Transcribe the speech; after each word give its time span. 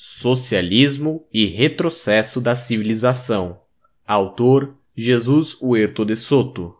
Socialismo 0.00 1.26
e 1.34 1.46
Retrocesso 1.46 2.40
da 2.40 2.54
Civilização. 2.54 3.58
Autor 4.06 4.76
Jesus 4.96 5.56
Huerto 5.60 6.04
de 6.04 6.14
Soto. 6.14 6.72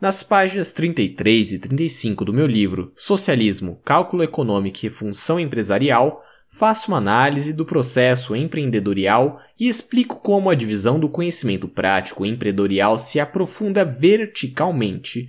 Nas 0.00 0.22
páginas 0.22 0.72
33 0.72 1.52
e 1.52 1.58
35 1.58 2.24
do 2.24 2.32
meu 2.32 2.46
livro 2.46 2.90
Socialismo, 2.96 3.78
Cálculo 3.84 4.22
Econômico 4.22 4.86
e 4.86 4.88
Função 4.88 5.38
Empresarial, 5.38 6.24
faço 6.48 6.92
uma 6.92 6.96
análise 6.96 7.52
do 7.52 7.66
processo 7.66 8.34
empreendedorial 8.34 9.38
e 9.60 9.68
explico 9.68 10.16
como 10.16 10.48
a 10.48 10.54
divisão 10.54 10.98
do 10.98 11.10
conhecimento 11.10 11.68
prático 11.68 12.24
empreendedorial 12.24 12.96
se 12.96 13.20
aprofunda 13.20 13.84
verticalmente 13.84 15.28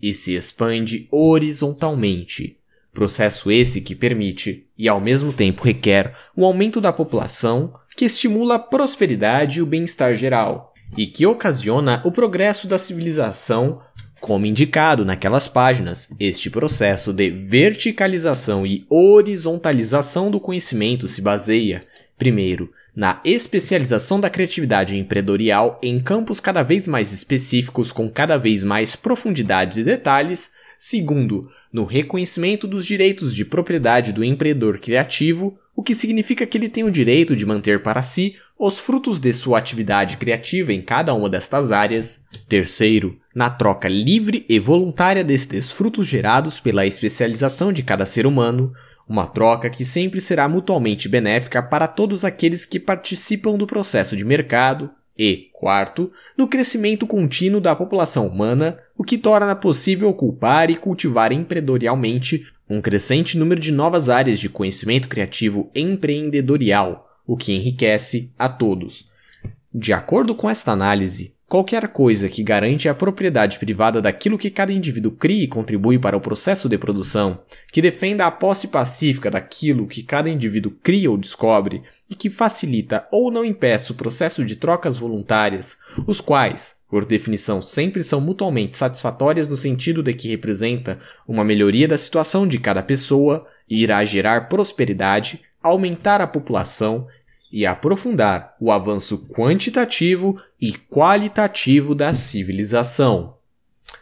e 0.00 0.14
se 0.14 0.34
expande 0.34 1.08
horizontalmente, 1.10 2.56
Processo 2.94 3.50
esse 3.50 3.80
que 3.80 3.94
permite, 3.94 4.68
e 4.78 4.88
ao 4.88 5.00
mesmo 5.00 5.32
tempo 5.32 5.64
requer, 5.64 6.14
o 6.36 6.44
aumento 6.44 6.80
da 6.80 6.92
população, 6.92 7.74
que 7.96 8.04
estimula 8.04 8.54
a 8.54 8.58
prosperidade 8.58 9.58
e 9.58 9.62
o 9.62 9.66
bem-estar 9.66 10.14
geral, 10.14 10.72
e 10.96 11.04
que 11.04 11.26
ocasiona 11.26 12.00
o 12.04 12.12
progresso 12.12 12.68
da 12.68 12.78
civilização, 12.78 13.80
como 14.20 14.46
indicado 14.46 15.04
naquelas 15.04 15.48
páginas. 15.48 16.14
Este 16.20 16.48
processo 16.48 17.12
de 17.12 17.30
verticalização 17.30 18.64
e 18.64 18.86
horizontalização 18.88 20.30
do 20.30 20.38
conhecimento 20.38 21.08
se 21.08 21.20
baseia, 21.20 21.80
primeiro, 22.16 22.70
na 22.94 23.20
especialização 23.24 24.20
da 24.20 24.30
criatividade 24.30 24.96
empreendedorial 24.96 25.80
em 25.82 26.00
campos 26.00 26.38
cada 26.38 26.62
vez 26.62 26.86
mais 26.86 27.12
específicos 27.12 27.90
com 27.90 28.08
cada 28.08 28.38
vez 28.38 28.62
mais 28.62 28.94
profundidades 28.94 29.78
e 29.78 29.84
detalhes, 29.84 30.52
Segundo, 30.86 31.48
no 31.72 31.86
reconhecimento 31.86 32.66
dos 32.66 32.84
direitos 32.84 33.34
de 33.34 33.42
propriedade 33.42 34.12
do 34.12 34.22
empreendedor 34.22 34.78
criativo, 34.78 35.58
o 35.74 35.82
que 35.82 35.94
significa 35.94 36.44
que 36.44 36.58
ele 36.58 36.68
tem 36.68 36.84
o 36.84 36.90
direito 36.90 37.34
de 37.34 37.46
manter 37.46 37.82
para 37.82 38.02
si 38.02 38.36
os 38.58 38.78
frutos 38.78 39.18
de 39.18 39.32
sua 39.32 39.56
atividade 39.56 40.18
criativa 40.18 40.74
em 40.74 40.82
cada 40.82 41.14
uma 41.14 41.30
destas 41.30 41.72
áreas. 41.72 42.26
Terceiro, 42.50 43.18
na 43.34 43.48
troca 43.48 43.88
livre 43.88 44.44
e 44.46 44.58
voluntária 44.58 45.24
destes 45.24 45.70
frutos 45.70 46.06
gerados 46.06 46.60
pela 46.60 46.84
especialização 46.84 47.72
de 47.72 47.82
cada 47.82 48.04
ser 48.04 48.26
humano, 48.26 48.70
uma 49.08 49.26
troca 49.26 49.70
que 49.70 49.86
sempre 49.86 50.20
será 50.20 50.46
mutualmente 50.50 51.08
benéfica 51.08 51.62
para 51.62 51.88
todos 51.88 52.26
aqueles 52.26 52.66
que 52.66 52.78
participam 52.78 53.56
do 53.56 53.66
processo 53.66 54.14
de 54.14 54.24
mercado, 54.26 54.90
e, 55.16 55.48
quarto, 55.52 56.10
no 56.36 56.48
crescimento 56.48 57.06
contínuo 57.06 57.60
da 57.60 57.74
população 57.74 58.26
humana, 58.26 58.78
o 58.96 59.04
que 59.04 59.18
torna 59.18 59.54
possível 59.54 60.08
ocupar 60.08 60.70
e 60.70 60.76
cultivar 60.76 61.32
empreendedorialmente 61.32 62.46
um 62.68 62.80
crescente 62.80 63.36
número 63.36 63.60
de 63.60 63.72
novas 63.72 64.08
áreas 64.08 64.38
de 64.38 64.48
conhecimento 64.48 65.08
criativo 65.08 65.70
empreendedorial, 65.74 67.08
o 67.26 67.36
que 67.36 67.52
enriquece 67.52 68.32
a 68.38 68.48
todos. 68.48 69.08
De 69.72 69.92
acordo 69.92 70.34
com 70.34 70.48
esta 70.48 70.72
análise, 70.72 71.33
Qualquer 71.46 71.88
coisa 71.88 72.28
que 72.28 72.42
garante 72.42 72.88
a 72.88 72.94
propriedade 72.94 73.58
privada 73.58 74.00
daquilo 74.00 74.38
que 74.38 74.50
cada 74.50 74.72
indivíduo 74.72 75.12
cria 75.12 75.44
e 75.44 75.48
contribui 75.48 75.98
para 75.98 76.16
o 76.16 76.20
processo 76.20 76.70
de 76.70 76.78
produção, 76.78 77.38
que 77.70 77.82
defenda 77.82 78.26
a 78.26 78.30
posse 78.30 78.68
pacífica 78.68 79.30
daquilo 79.30 79.86
que 79.86 80.02
cada 80.02 80.28
indivíduo 80.30 80.72
cria 80.82 81.10
ou 81.10 81.18
descobre 81.18 81.82
e 82.08 82.14
que 82.14 82.30
facilita 82.30 83.06
ou 83.12 83.30
não 83.30 83.44
impeça 83.44 83.92
o 83.92 83.96
processo 83.96 84.42
de 84.44 84.56
trocas 84.56 84.98
voluntárias, 84.98 85.80
os 86.06 86.18
quais, 86.20 86.80
por 86.88 87.04
definição, 87.04 87.60
sempre 87.60 88.02
são 88.02 88.22
mutuamente 88.22 88.74
satisfatórias 88.74 89.46
no 89.46 89.56
sentido 89.56 90.02
de 90.02 90.14
que 90.14 90.28
representa 90.28 90.98
uma 91.28 91.44
melhoria 91.44 91.86
da 91.86 91.98
situação 91.98 92.48
de 92.48 92.58
cada 92.58 92.82
pessoa 92.82 93.46
e 93.68 93.82
irá 93.82 94.02
gerar 94.04 94.48
prosperidade, 94.48 95.42
aumentar 95.62 96.22
a 96.22 96.26
população 96.26 97.06
e 97.54 97.64
aprofundar 97.64 98.56
o 98.58 98.72
avanço 98.72 99.28
quantitativo 99.28 100.36
e 100.60 100.72
qualitativo 100.72 101.94
da 101.94 102.12
civilização. 102.12 103.36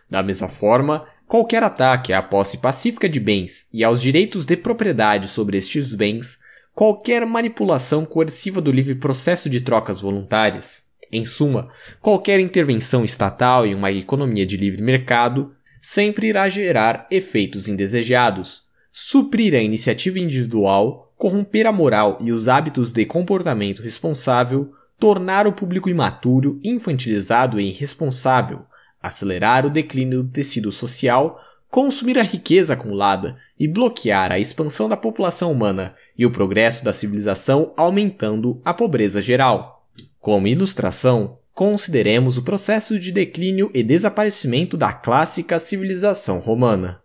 Da 0.09 0.23
mesma 0.23 0.49
forma, 0.49 1.07
qualquer 1.27 1.63
ataque 1.63 2.15
à 2.15 2.23
posse 2.23 2.63
pacífica 2.63 3.07
de 3.07 3.21
bens 3.21 3.69
e 3.71 3.85
aos 3.85 4.01
direitos 4.01 4.47
de 4.47 4.57
propriedade 4.57 5.29
sobre 5.29 5.59
estes 5.59 5.95
bens, 5.95 6.39
qualquer 6.75 7.27
manipulação 7.27 8.07
coerciva 8.07 8.59
do 8.59 8.73
livre 8.73 8.95
processo 8.95 9.51
de 9.51 9.61
trocas 9.61 10.01
voluntárias, 10.01 10.85
em 11.13 11.27
suma, 11.27 11.71
qualquer 12.01 12.41
intervenção 12.41 13.05
estatal 13.05 13.67
em 13.67 13.75
uma 13.75 13.93
economia 13.93 14.47
de 14.47 14.57
livre 14.57 14.81
mercado, 14.81 15.55
sempre 15.79 16.29
irá 16.29 16.49
gerar 16.49 17.07
efeitos 17.11 17.69
indesejados, 17.69 18.63
suprir 18.91 19.55
a 19.55 19.63
iniciativa 19.63 20.19
individual 20.19 21.12
corromper 21.23 21.69
a 21.69 21.73
moral 21.73 22.19
e 22.21 22.33
os 22.33 22.49
hábitos 22.49 22.91
de 22.91 23.07
comportamento 23.07 23.81
responsável, 23.81 24.73
tornar 24.99 25.47
o 25.47 25.53
público 25.53 25.89
imaturo, 25.89 26.59
infantilizado 26.65 27.61
e 27.61 27.69
irresponsável, 27.69 28.67
acelerar 29.01 29.65
o 29.65 29.71
declínio 29.71 30.25
do 30.25 30.31
tecido 30.31 30.73
social, 30.73 31.41
consumir 31.71 32.19
a 32.19 32.25
riqueza 32.25 32.73
acumulada 32.73 33.39
e 33.57 33.69
bloquear 33.69 34.33
a 34.33 34.41
expansão 34.41 34.89
da 34.89 34.97
população 34.97 35.53
humana 35.53 35.95
e 36.19 36.27
o 36.27 36.31
progresso 36.33 36.85
da 36.85 36.93
civilização, 36.93 37.73
aumentando 37.77 38.61
a 38.65 38.75
pobreza 38.75 39.23
geral. 39.23 39.87
Como 40.19 40.49
ilustração, 40.49 41.39
consideremos 41.55 42.37
o 42.37 42.43
processo 42.43 42.99
de 42.99 43.13
declínio 43.13 43.71
e 43.73 43.85
desaparecimento 43.85 44.77
da 44.77 44.93
clássica 44.93 45.61
civilização 45.61 46.41
romana. 46.41 47.01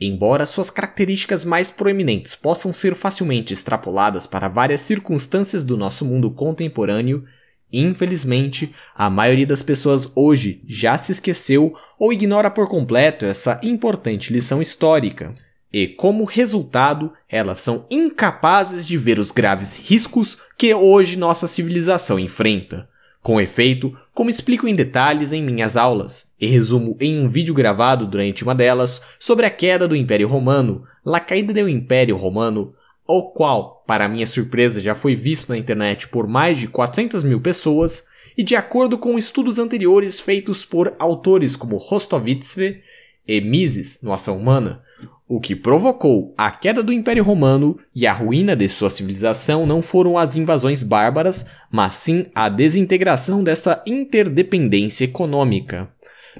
Embora 0.00 0.46
suas 0.46 0.70
características 0.70 1.44
mais 1.44 1.70
proeminentes 1.70 2.34
possam 2.34 2.72
ser 2.72 2.94
facilmente 2.94 3.52
extrapoladas 3.52 4.26
para 4.26 4.48
várias 4.48 4.80
circunstâncias 4.80 5.64
do 5.64 5.76
nosso 5.76 6.04
mundo 6.04 6.30
contemporâneo, 6.30 7.24
infelizmente, 7.72 8.74
a 8.94 9.08
maioria 9.08 9.46
das 9.46 9.62
pessoas 9.62 10.10
hoje 10.14 10.62
já 10.66 10.98
se 10.98 11.12
esqueceu 11.12 11.74
ou 11.98 12.12
ignora 12.12 12.50
por 12.50 12.68
completo 12.68 13.24
essa 13.24 13.60
importante 13.62 14.32
lição 14.32 14.60
histórica. 14.60 15.32
E, 15.72 15.88
como 15.88 16.24
resultado, 16.24 17.12
elas 17.28 17.60
são 17.60 17.86
incapazes 17.90 18.86
de 18.86 18.98
ver 18.98 19.18
os 19.18 19.30
graves 19.30 19.88
riscos 19.88 20.38
que 20.58 20.74
hoje 20.74 21.16
nossa 21.16 21.46
civilização 21.48 22.18
enfrenta. 22.18 22.91
Com 23.22 23.40
efeito, 23.40 23.96
como 24.12 24.28
explico 24.28 24.66
em 24.66 24.74
detalhes 24.74 25.32
em 25.32 25.40
minhas 25.42 25.76
aulas, 25.76 26.34
e 26.40 26.46
resumo 26.46 26.96
em 27.00 27.20
um 27.20 27.28
vídeo 27.28 27.54
gravado 27.54 28.04
durante 28.04 28.42
uma 28.42 28.54
delas 28.54 29.02
sobre 29.16 29.46
a 29.46 29.50
queda 29.50 29.86
do 29.86 29.94
Império 29.94 30.26
Romano, 30.26 30.84
La 31.04 31.20
Caída 31.20 31.52
do 31.52 31.68
Império 31.68 32.16
Romano, 32.16 32.74
o 33.06 33.30
qual, 33.30 33.84
para 33.86 34.08
minha 34.08 34.26
surpresa, 34.26 34.80
já 34.80 34.96
foi 34.96 35.14
visto 35.14 35.50
na 35.50 35.58
internet 35.58 36.08
por 36.08 36.26
mais 36.26 36.58
de 36.58 36.66
400 36.66 37.22
mil 37.22 37.40
pessoas, 37.40 38.08
e 38.36 38.42
de 38.42 38.56
acordo 38.56 38.98
com 38.98 39.16
estudos 39.16 39.58
anteriores 39.58 40.18
feitos 40.18 40.64
por 40.64 40.96
autores 40.98 41.54
como 41.54 41.76
Rostovitsve 41.76 42.82
e 43.28 43.40
Mises 43.40 44.02
no 44.02 44.12
Ação 44.12 44.36
Humana, 44.36 44.82
o 45.28 45.40
que 45.40 45.56
provocou 45.56 46.34
a 46.36 46.50
queda 46.50 46.82
do 46.82 46.92
Império 46.92 47.24
Romano 47.24 47.78
e 47.94 48.06
a 48.06 48.12
ruína 48.12 48.54
de 48.54 48.68
sua 48.68 48.90
civilização 48.90 49.66
não 49.66 49.80
foram 49.80 50.18
as 50.18 50.36
invasões 50.36 50.82
bárbaras, 50.82 51.50
mas 51.70 51.94
sim 51.94 52.26
a 52.34 52.48
desintegração 52.48 53.42
dessa 53.42 53.82
interdependência 53.86 55.04
econômica. 55.04 55.88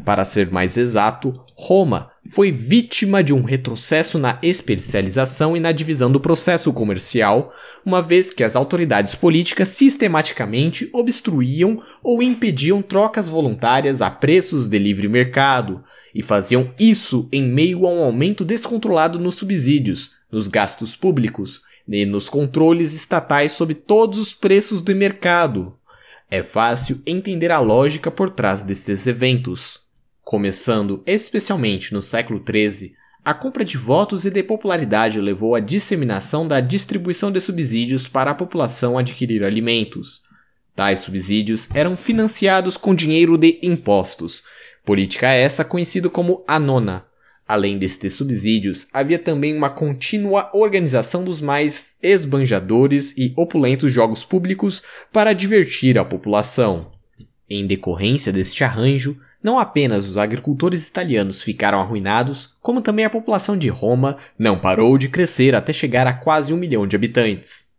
Para 0.04 0.25
ser 0.25 0.50
mais 0.50 0.76
exato, 0.76 1.32
Roma 1.54 2.10
foi 2.28 2.50
vítima 2.50 3.22
de 3.22 3.34
um 3.34 3.43
retrocesso 3.43 4.19
na 4.19 4.38
especialização 4.43 5.56
e 5.56 5.60
na 5.60 5.72
divisão 5.72 6.10
do 6.10 6.20
processo 6.20 6.72
comercial, 6.72 7.53
uma 7.84 8.00
vez 8.00 8.32
que 8.32 8.44
as 8.44 8.56
autoridades 8.56 9.14
políticas 9.14 9.69
sistematicamente 9.69 10.88
obstruíam 10.93 11.82
ou 12.03 12.22
impediam 12.22 12.81
trocas 12.81 13.28
voluntárias 13.28 14.00
a 14.00 14.10
preços 14.10 14.69
de 14.69 14.78
livre 14.78 15.09
mercado, 15.09 15.82
e 16.15 16.23
faziam 16.23 16.73
isso 16.78 17.28
em 17.33 17.43
meio 17.43 17.87
a 17.87 17.91
um 17.91 18.03
aumento 18.03 18.45
descontrolado 18.45 19.19
nos 19.19 19.37
subsídios, 19.37 20.17
nos 20.31 20.49
gastos 20.49 20.95
públicos 20.95 21.62
e 21.89 22.05
nos 22.05 22.28
controles 22.28 22.93
estatais 22.93 23.53
sobre 23.53 23.75
todos 23.75 24.19
os 24.19 24.32
preços 24.32 24.81
do 24.81 24.94
mercado. 24.94 25.76
É 26.31 26.43
fácil 26.43 27.03
entender 27.06 27.50
a 27.50 27.61
lógica 27.61 28.11
por 28.11 28.31
trás 28.31 28.64
destes 28.64 29.06
eventos. 29.06 29.82
Começando 30.23 31.03
especialmente 31.05 31.93
no 31.93 32.00
século 32.00 32.43
XIII, 32.43 32.94
a 33.25 33.35
compra 33.35 33.65
de 33.65 33.76
votos 33.76 34.25
e 34.25 34.31
de 34.31 34.43
popularidade 34.43 35.20
levou 35.20 35.55
à 35.55 35.61
disseminação 35.61 36.49
da 36.49 36.61
distribuição 36.61 37.31
de 37.31 37.41
subsídios 37.41 38.08
para 38.08 38.31
a 38.31 38.35
população 38.35 38.99
adquirir 38.99 39.44
alimentos. 39.44 40.23
Tais 40.75 41.00
subsídios 41.00 41.73
eram 41.75 41.97
financiados 41.97 42.76
com 42.76 42.94
dinheiro 42.94 43.37
de 43.37 43.61
impostos, 43.62 44.44
Política 44.84 45.32
essa 45.32 45.64
conhecida 45.64 46.11
como 46.11 46.43
a 46.46 46.58
nona. 46.58 47.05
Além 47.46 47.79
destes 47.79 48.14
subsídios, 48.14 48.88
havia 48.93 49.19
também 49.19 49.56
uma 49.56 49.70
contínua 49.70 50.50
organização 50.55 51.25
dos 51.25 51.40
mais 51.40 51.96
esbanjadores 52.02 53.17
e 53.17 53.32
opulentos 53.37 53.93
jogos 53.93 54.25
públicos 54.25 54.82
para 55.12 55.32
divertir 55.32 55.99
a 55.99 56.05
população. 56.05 56.90
Em 57.49 57.67
decorrência 57.67 58.32
deste 58.32 58.64
arranjo, 58.64 59.20
não 59.43 59.58
apenas 59.58 60.08
os 60.08 60.17
agricultores 60.17 60.88
italianos 60.88 61.43
ficaram 61.43 61.81
arruinados, 61.81 62.55
como 62.61 62.81
também 62.81 63.05
a 63.05 63.11
população 63.11 63.56
de 63.56 63.69
Roma 63.69 64.17
não 64.38 64.58
parou 64.58 64.96
de 64.96 65.08
crescer 65.08 65.55
até 65.55 65.73
chegar 65.73 66.06
a 66.06 66.12
quase 66.12 66.55
um 66.55 66.56
milhão 66.56 66.87
de 66.87 66.96
habitantes. 66.96 67.71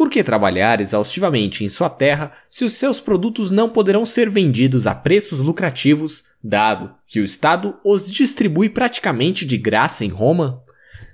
Por 0.00 0.08
que 0.08 0.24
trabalhar 0.24 0.80
exaustivamente 0.80 1.62
em 1.62 1.68
sua 1.68 1.90
terra 1.90 2.32
se 2.48 2.64
os 2.64 2.72
seus 2.72 2.98
produtos 2.98 3.50
não 3.50 3.68
poderão 3.68 4.06
ser 4.06 4.30
vendidos 4.30 4.86
a 4.86 4.94
preços 4.94 5.40
lucrativos, 5.40 6.28
dado 6.42 6.94
que 7.06 7.20
o 7.20 7.22
Estado 7.22 7.76
os 7.84 8.10
distribui 8.10 8.70
praticamente 8.70 9.44
de 9.44 9.58
graça 9.58 10.02
em 10.02 10.08
Roma? 10.08 10.62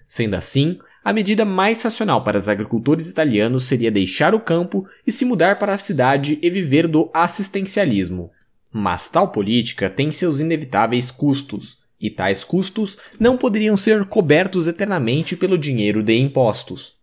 Sendo 0.06 0.34
assim, 0.34 0.78
a 1.04 1.12
medida 1.12 1.44
mais 1.44 1.82
racional 1.82 2.22
para 2.22 2.38
os 2.38 2.46
agricultores 2.46 3.10
italianos 3.10 3.64
seria 3.64 3.90
deixar 3.90 4.36
o 4.36 4.40
campo 4.40 4.86
e 5.04 5.10
se 5.10 5.24
mudar 5.24 5.58
para 5.58 5.74
a 5.74 5.78
cidade 5.78 6.38
e 6.40 6.48
viver 6.48 6.86
do 6.86 7.10
assistencialismo. 7.12 8.30
Mas 8.72 9.08
tal 9.08 9.32
política 9.32 9.90
tem 9.90 10.12
seus 10.12 10.38
inevitáveis 10.38 11.10
custos, 11.10 11.78
e 12.00 12.08
tais 12.08 12.44
custos 12.44 12.98
não 13.18 13.36
poderiam 13.36 13.76
ser 13.76 14.04
cobertos 14.04 14.68
eternamente 14.68 15.34
pelo 15.34 15.58
dinheiro 15.58 16.04
de 16.04 16.16
impostos. 16.16 16.95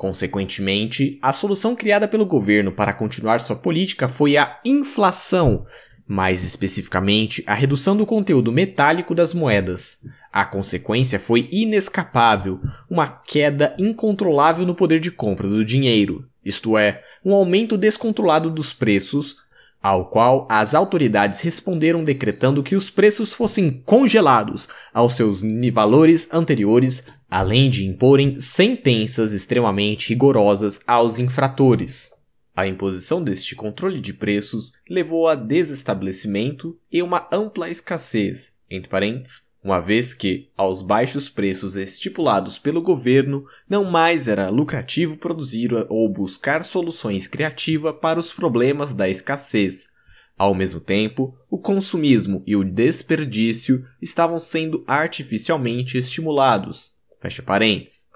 Consequentemente, 0.00 1.18
a 1.20 1.30
solução 1.30 1.76
criada 1.76 2.08
pelo 2.08 2.24
governo 2.24 2.72
para 2.72 2.94
continuar 2.94 3.38
sua 3.38 3.56
política 3.56 4.08
foi 4.08 4.34
a 4.38 4.58
inflação, 4.64 5.66
mais 6.08 6.42
especificamente 6.42 7.44
a 7.46 7.52
redução 7.52 7.94
do 7.94 8.06
conteúdo 8.06 8.50
metálico 8.50 9.14
das 9.14 9.34
moedas. 9.34 10.06
A 10.32 10.46
consequência 10.46 11.20
foi 11.20 11.50
inescapável, 11.52 12.62
uma 12.88 13.06
queda 13.06 13.76
incontrolável 13.78 14.64
no 14.64 14.74
poder 14.74 15.00
de 15.00 15.10
compra 15.10 15.46
do 15.46 15.62
dinheiro, 15.62 16.26
isto 16.42 16.78
é, 16.78 17.04
um 17.22 17.34
aumento 17.34 17.76
descontrolado 17.76 18.48
dos 18.48 18.72
preços, 18.72 19.42
ao 19.82 20.10
qual 20.10 20.46
as 20.50 20.74
autoridades 20.74 21.40
responderam 21.40 22.04
decretando 22.04 22.62
que 22.62 22.76
os 22.76 22.90
preços 22.90 23.32
fossem 23.32 23.82
congelados 23.84 24.68
aos 24.92 25.12
seus 25.12 25.42
valores 25.72 26.32
anteriores 26.34 27.08
além 27.30 27.70
de 27.70 27.86
imporem 27.86 28.38
sentenças 28.40 29.32
extremamente 29.32 30.08
rigorosas 30.08 30.80
aos 30.86 31.18
infratores. 31.18 32.18
A 32.56 32.66
imposição 32.66 33.22
deste 33.22 33.54
controle 33.54 34.00
de 34.00 34.14
preços 34.14 34.72
levou 34.88 35.28
a 35.28 35.36
desestabelecimento 35.36 36.76
e 36.90 37.00
uma 37.00 37.28
ampla 37.32 37.70
escassez, 37.70 38.58
entre 38.68 38.90
parênteses, 38.90 39.49
uma 39.62 39.80
vez 39.80 40.14
que, 40.14 40.48
aos 40.56 40.80
baixos 40.80 41.28
preços 41.28 41.76
estipulados 41.76 42.58
pelo 42.58 42.80
governo, 42.80 43.44
não 43.68 43.84
mais 43.84 44.26
era 44.26 44.48
lucrativo 44.48 45.16
produzir 45.16 45.70
ou 45.88 46.08
buscar 46.08 46.64
soluções 46.64 47.26
criativas 47.26 47.94
para 48.00 48.18
os 48.18 48.32
problemas 48.32 48.94
da 48.94 49.08
escassez. 49.08 49.94
Ao 50.38 50.54
mesmo 50.54 50.80
tempo, 50.80 51.36
o 51.50 51.58
consumismo 51.58 52.42
e 52.46 52.56
o 52.56 52.64
desperdício 52.64 53.86
estavam 54.00 54.38
sendo 54.38 54.82
artificialmente 54.86 55.98
estimulados, 55.98 56.98
Fecha 57.20 57.42
parênteses. 57.42 58.08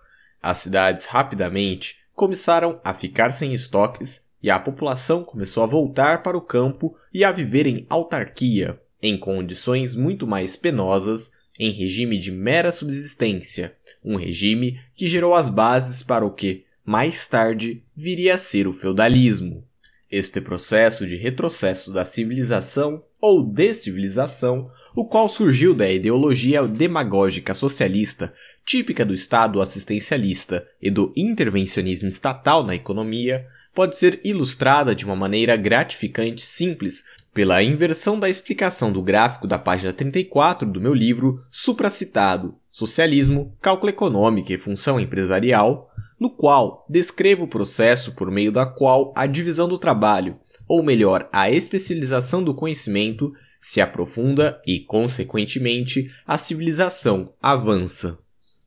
As 0.42 0.58
cidades 0.58 1.04
rapidamente 1.06 1.98
começaram 2.14 2.80
a 2.82 2.94
ficar 2.94 3.30
sem 3.30 3.52
estoques 3.52 4.28
e 4.42 4.50
a 4.50 4.58
população 4.58 5.22
começou 5.22 5.62
a 5.62 5.66
voltar 5.66 6.22
para 6.22 6.36
o 6.36 6.40
campo 6.40 6.90
e 7.12 7.22
a 7.22 7.30
viver 7.30 7.66
em 7.66 7.84
autarquia, 7.90 8.80
em 9.02 9.18
condições 9.18 9.94
muito 9.94 10.26
mais 10.26 10.56
penosas, 10.56 11.32
em 11.58 11.70
regime 11.70 12.18
de 12.18 12.32
mera 12.32 12.72
subsistência, 12.72 13.76
um 14.04 14.16
regime 14.16 14.80
que 14.94 15.06
gerou 15.06 15.34
as 15.34 15.48
bases 15.48 16.02
para 16.02 16.24
o 16.24 16.30
que, 16.30 16.64
mais 16.84 17.26
tarde, 17.26 17.82
viria 17.96 18.34
a 18.34 18.38
ser 18.38 18.66
o 18.66 18.72
feudalismo. 18.72 19.64
Este 20.10 20.40
processo 20.40 21.06
de 21.06 21.16
retrocesso 21.16 21.92
da 21.92 22.04
civilização 22.04 23.02
ou 23.20 23.44
descivilização, 23.44 24.70
o 24.94 25.04
qual 25.04 25.28
surgiu 25.28 25.74
da 25.74 25.90
ideologia 25.90 26.62
demagógica 26.66 27.54
socialista 27.54 28.32
típica 28.64 29.04
do 29.04 29.14
Estado 29.14 29.60
assistencialista 29.60 30.66
e 30.80 30.90
do 30.90 31.12
intervencionismo 31.16 32.08
estatal 32.08 32.64
na 32.64 32.74
economia, 32.74 33.46
pode 33.74 33.98
ser 33.98 34.20
ilustrada 34.24 34.94
de 34.94 35.04
uma 35.04 35.16
maneira 35.16 35.56
gratificante 35.56 36.42
simples 36.42 37.04
pela 37.34 37.62
inversão 37.62 38.18
da 38.18 38.30
explicação 38.30 38.92
do 38.92 39.02
gráfico 39.02 39.48
da 39.48 39.58
página 39.58 39.92
34 39.92 40.70
do 40.70 40.80
meu 40.80 40.94
livro 40.94 41.42
supracitado 41.50 42.54
Socialismo, 42.70 43.56
Cálculo 43.60 43.90
Econômico 43.90 44.52
e 44.52 44.58
Função 44.58 44.98
Empresarial, 44.98 45.86
no 46.18 46.30
qual 46.30 46.84
descrevo 46.88 47.44
o 47.44 47.48
processo 47.48 48.14
por 48.14 48.30
meio 48.30 48.50
da 48.50 48.64
qual 48.64 49.12
a 49.14 49.26
divisão 49.26 49.68
do 49.68 49.78
trabalho, 49.78 50.36
ou 50.66 50.82
melhor, 50.82 51.28
a 51.32 51.50
especialização 51.50 52.42
do 52.42 52.54
conhecimento, 52.54 53.32
se 53.58 53.80
aprofunda 53.80 54.60
e, 54.66 54.80
consequentemente, 54.80 56.10
a 56.26 56.38
civilização 56.38 57.32
avança. 57.40 58.18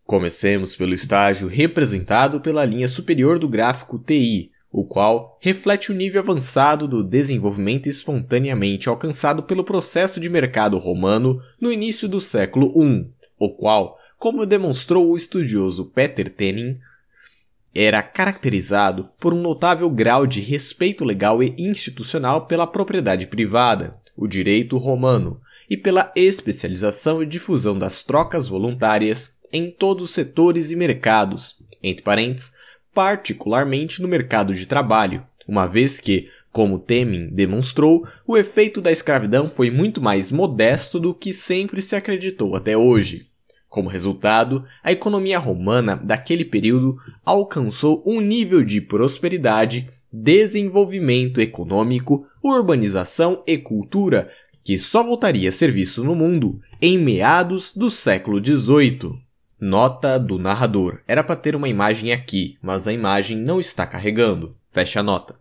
Comecemos 0.06 0.76
pelo 0.76 0.94
estágio 0.94 1.48
representado 1.48 2.40
pela 2.40 2.66
linha 2.66 2.88
superior 2.88 3.40
do 3.40 3.50
gráfico 3.50 4.00
TI, 4.00 4.52
o 4.80 4.86
qual 4.86 5.40
reflete 5.42 5.92
o 5.92 5.96
nível 5.96 6.22
avançado 6.22 6.88
do 6.88 7.04
desenvolvimento 7.04 7.90
espontaneamente 7.90 8.88
alcançado 8.88 9.42
pelo 9.42 9.64
processo 9.64 10.20
de 10.20 10.30
mercado 10.30 10.78
romano 10.78 11.36
no 11.60 11.72
início 11.72 12.08
do 12.08 12.22
século 12.22 12.72
I, 12.80 13.10
o 13.40 13.56
qual, 13.56 13.98
como 14.20 14.46
demonstrou 14.46 15.10
o 15.10 15.18
estudioso 15.18 15.86
Peter 15.96 16.32
Tenning, 16.32 16.78
era 17.74 18.04
caracterizado 18.04 19.10
por 19.20 19.34
um 19.34 19.42
notável 19.42 19.90
grau 19.90 20.28
de 20.28 20.42
respeito 20.42 21.04
legal 21.04 21.42
e 21.42 21.56
institucional 21.58 22.46
pela 22.46 22.68
propriedade 22.68 23.26
privada, 23.26 24.00
o 24.16 24.28
direito 24.28 24.78
romano, 24.78 25.42
e 25.68 25.76
pela 25.76 26.14
especialização 26.16 27.24
e 27.24 27.26
difusão 27.26 27.76
das 27.76 28.04
trocas 28.04 28.48
voluntárias 28.48 29.40
em 29.52 29.72
todos 29.72 30.04
os 30.04 30.12
setores 30.12 30.70
e 30.70 30.76
mercados, 30.76 31.58
entre 31.82 32.04
parênteses, 32.04 32.57
particularmente 32.98 34.02
no 34.02 34.08
mercado 34.08 34.56
de 34.56 34.66
trabalho, 34.66 35.24
uma 35.48 35.68
vez 35.68 36.00
que, 36.00 36.32
como 36.52 36.80
Temin 36.80 37.30
demonstrou, 37.30 38.08
o 38.26 38.36
efeito 38.36 38.82
da 38.82 38.92
escravidão 38.92 39.52
foi 39.52 39.70
muito 39.70 40.02
mais 40.02 40.32
modesto 40.32 41.00
do 41.00 41.14
que 41.14 41.32
sempre 41.32 41.80
se 41.84 41.96
acreditou 41.96 42.56
até 42.56 42.76
hoje. 42.76 43.28
Como 43.70 43.88
resultado, 43.88 44.66
a 44.84 44.92
economia 44.92 45.38
romana 45.38 45.96
daquele 45.96 46.44
período 46.44 46.98
alcançou 47.24 48.02
um 48.04 48.20
nível 48.20 48.66
de 48.66 48.82
prosperidade, 48.82 49.92
desenvolvimento 50.12 51.40
econômico, 51.40 52.26
urbanização 52.44 53.44
e 53.46 53.60
cultura 53.60 54.28
que 54.64 54.76
só 54.76 55.04
voltaria 55.04 55.50
a 55.50 55.52
ser 55.52 55.72
visto 55.72 56.04
no 56.04 56.16
mundo 56.16 56.60
em 56.82 56.98
meados 56.98 57.74
do 57.76 57.92
século 57.92 58.44
XVIII. 58.44 59.27
Nota 59.60 60.20
do 60.20 60.38
narrador. 60.38 61.02
Era 61.08 61.24
para 61.24 61.36
ter 61.36 61.56
uma 61.56 61.68
imagem 61.68 62.14
aqui, 62.14 62.58
mas 62.62 62.88
a 62.88 62.94
imagem 62.94 63.38
não 63.38 63.60
está 63.60 63.88
carregando. 63.88 64.56
Fecha 64.70 65.00
a 65.00 65.04
nota. 65.04 65.36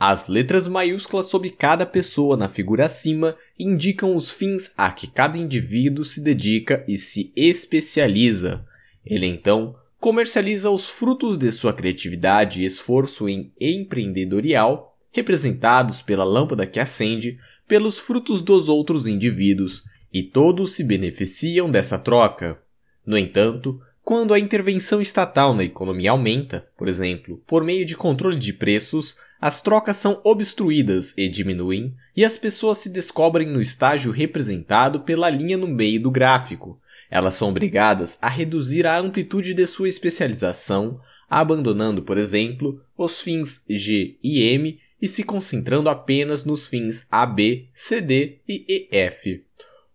As 0.00 0.28
letras 0.28 0.66
maiúsculas 0.66 1.26
sob 1.26 1.50
cada 1.50 1.84
pessoa 1.84 2.36
na 2.36 2.48
figura 2.48 2.86
acima 2.86 3.36
indicam 3.58 4.16
os 4.16 4.30
fins 4.30 4.72
a 4.76 4.90
que 4.90 5.06
cada 5.06 5.36
indivíduo 5.36 6.04
se 6.04 6.22
dedica 6.22 6.84
e 6.88 6.96
se 6.96 7.32
especializa. 7.36 8.64
Ele 9.04 9.26
então 9.26 9.76
comercializa 10.00 10.70
os 10.70 10.90
frutos 10.90 11.36
de 11.36 11.50
sua 11.52 11.72
criatividade 11.72 12.62
e 12.62 12.64
esforço 12.64 13.28
em 13.28 13.52
empreendedorial, 13.60 14.96
representados 15.12 16.02
pela 16.02 16.24
lâmpada 16.24 16.66
que 16.66 16.80
acende, 16.80 17.38
pelos 17.68 17.98
frutos 17.98 18.42
dos 18.42 18.68
outros 18.68 19.06
indivíduos, 19.06 19.84
e 20.12 20.22
todos 20.22 20.72
se 20.72 20.84
beneficiam 20.84 21.70
dessa 21.70 21.98
troca. 21.98 22.63
No 23.06 23.18
entanto, 23.18 23.80
quando 24.02 24.34
a 24.34 24.38
intervenção 24.38 25.00
estatal 25.00 25.54
na 25.54 25.64
economia 25.64 26.10
aumenta, 26.10 26.68
por 26.76 26.88
exemplo, 26.88 27.42
por 27.46 27.64
meio 27.64 27.86
de 27.86 27.96
controle 27.96 28.36
de 28.36 28.52
preços, 28.52 29.16
as 29.40 29.60
trocas 29.60 29.96
são 29.96 30.20
obstruídas 30.24 31.16
e 31.16 31.28
diminuem, 31.28 31.94
e 32.16 32.24
as 32.24 32.36
pessoas 32.36 32.78
se 32.78 32.90
descobrem 32.90 33.48
no 33.48 33.60
estágio 33.60 34.12
representado 34.12 35.00
pela 35.00 35.28
linha 35.28 35.56
no 35.56 35.66
meio 35.66 36.00
do 36.00 36.10
gráfico. 36.10 36.78
Elas 37.10 37.34
são 37.34 37.48
obrigadas 37.48 38.18
a 38.22 38.28
reduzir 38.28 38.86
a 38.86 38.98
amplitude 38.98 39.54
de 39.54 39.66
sua 39.66 39.88
especialização, 39.88 41.00
abandonando, 41.28 42.02
por 42.02 42.18
exemplo, 42.18 42.82
os 42.96 43.20
fins 43.20 43.64
G 43.68 44.16
e 44.22 44.42
M 44.42 44.78
e 45.00 45.08
se 45.08 45.24
concentrando 45.24 45.88
apenas 45.88 46.44
nos 46.44 46.66
fins 46.66 47.06
A, 47.10 47.26
B, 47.26 47.66
C, 47.72 48.00
D 48.00 48.38
e 48.48 48.64
E, 48.68 48.88
F 48.90 49.44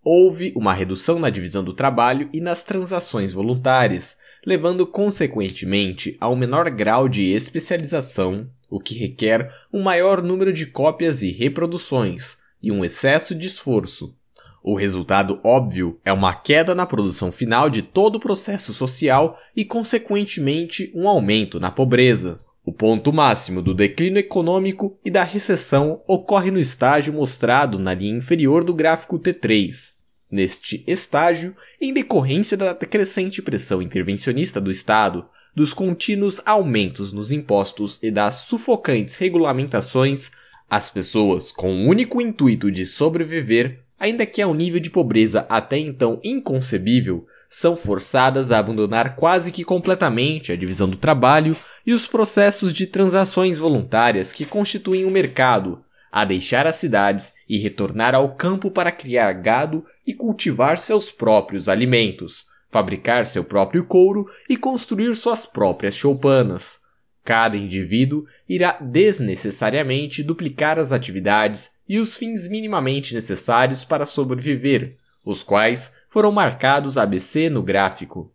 houve 0.03 0.53
uma 0.56 0.74
redução 0.74 1.20
na 1.20 1.29
divisão 1.29 1.63
do 1.63 1.74
trabalho 1.74 2.29
e 2.34 2.39
nas 2.39 2.63
transações 2.63 3.34
voluntárias, 3.34 4.18
levando 4.46 4.88
consequentemente 4.88 6.15
a 6.20 6.29
um 6.29 6.36
menor 6.36 6.70
grau 6.70 7.10
de 7.10 7.32
especialização, 7.32 8.48
o 8.70 8.79
que 8.79 8.98
requer 8.98 9.53
um 9.74 9.82
maior 9.82 10.22
número 10.22 10.53
de 10.53 10.68
cópias 10.68 11.22
e 11.22 11.32
reproduções, 11.32 12.39
e 12.62 12.72
um 12.72 12.84
excesso 12.84 13.36
de 13.36 13.48
esforço. 13.48 14.15
O 14.62 14.75
resultado 14.75 15.39
óbvio 15.44 16.00
é 16.03 16.12
uma 16.12 16.34
queda 16.34 16.75
na 16.75 16.86
produção 16.86 17.32
final 17.32 17.70
de 17.70 17.82
todo 17.82 18.15
o 18.15 18.20
processo 18.20 18.74
social 18.74 19.38
e, 19.56 19.63
consequentemente, 19.63 20.91
um 20.94 21.08
aumento 21.08 21.60
na 21.60 21.72
pobreza. 21.72 22.41
O 22.70 22.72
ponto 22.72 23.12
máximo 23.12 23.64
do 23.64 23.74
declínio 23.74 24.20
econômico 24.20 24.96
e 25.04 25.10
da 25.10 25.24
recessão 25.24 26.04
ocorre 26.08 26.52
no 26.52 26.60
estágio 26.60 27.12
mostrado 27.12 27.80
na 27.80 27.96
linha 27.96 28.16
inferior 28.16 28.64
do 28.64 28.76
gráfico 28.76 29.18
T3. 29.18 29.96
Neste 30.30 30.84
estágio, 30.86 31.56
em 31.82 31.92
decorrência 31.92 32.56
da 32.56 32.76
crescente 32.76 33.42
pressão 33.42 33.82
intervencionista 33.82 34.62
do 34.62 34.70
Estado, 34.70 35.26
dos 35.56 35.74
contínuos 35.74 36.44
aumentos 36.46 37.12
nos 37.12 37.32
impostos 37.32 37.98
e 38.04 38.12
das 38.12 38.36
sufocantes 38.36 39.18
regulamentações, 39.18 40.30
as 40.70 40.92
pessoas, 40.92 41.52
com 41.52 41.74
o 41.74 41.90
único 41.90 42.22
intuito 42.22 42.70
de 42.70 42.86
sobreviver, 42.86 43.80
ainda 44.00 44.28
que 44.28 44.44
a 44.44 44.48
um 44.48 44.54
nível 44.54 44.80
de 44.80 44.92
pobreza 44.92 45.44
até 45.50 45.80
então 45.80 46.22
inconcebível, 46.24 47.26
são 47.50 47.76
forçadas 47.76 48.52
a 48.52 48.60
abandonar 48.60 49.16
quase 49.16 49.52
que 49.52 49.64
completamente 49.64 50.52
a 50.52 50.56
divisão 50.56 50.88
do 50.88 50.98
trabalho 50.98 51.58
e 51.86 51.94
os 51.94 52.08
processos 52.08 52.74
de 52.74 52.88
transações 52.88 53.58
voluntárias 53.58 54.34
que 54.34 54.46
constituem 54.46 55.06
o 55.06 55.12
mercado, 55.12 55.84
a 56.12 56.26
deixar 56.26 56.66
as 56.66 56.76
cidades 56.76 57.36
e 57.48 57.58
retornar 57.58 58.16
ao 58.16 58.36
campo 58.36 58.72
para 58.72 58.92
criar 58.92 59.34
gado 59.34 59.86
e 60.06 60.14
cultivar 60.14 60.78
seus 60.78 61.12
próprios 61.12 61.70
alimentos, 61.70 62.48
fabricar 62.72 63.26
seu 63.26 63.44
próprio 63.44 63.86
couro 63.86 64.28
e 64.50 64.58
construir 64.58 65.14
suas 65.16 65.46
próprias 65.46 65.96
choupanas. 65.96 66.82
Cada 67.24 67.58
indivíduo 67.58 68.26
irá 68.48 68.78
desnecessariamente 68.82 70.24
duplicar 70.24 70.80
as 70.80 70.92
atividades 70.92 71.76
e 71.88 72.00
os 72.00 72.18
fins 72.18 72.48
minimamente 72.48 73.14
necessários 73.14 73.86
para 73.86 74.06
sobreviver, 74.06 74.96
os 75.24 75.44
quais 75.44 75.96
foram 76.10 76.32
marcados 76.32 76.98
ABC 76.98 77.50
no 77.50 77.62
gráfico. 77.62 78.32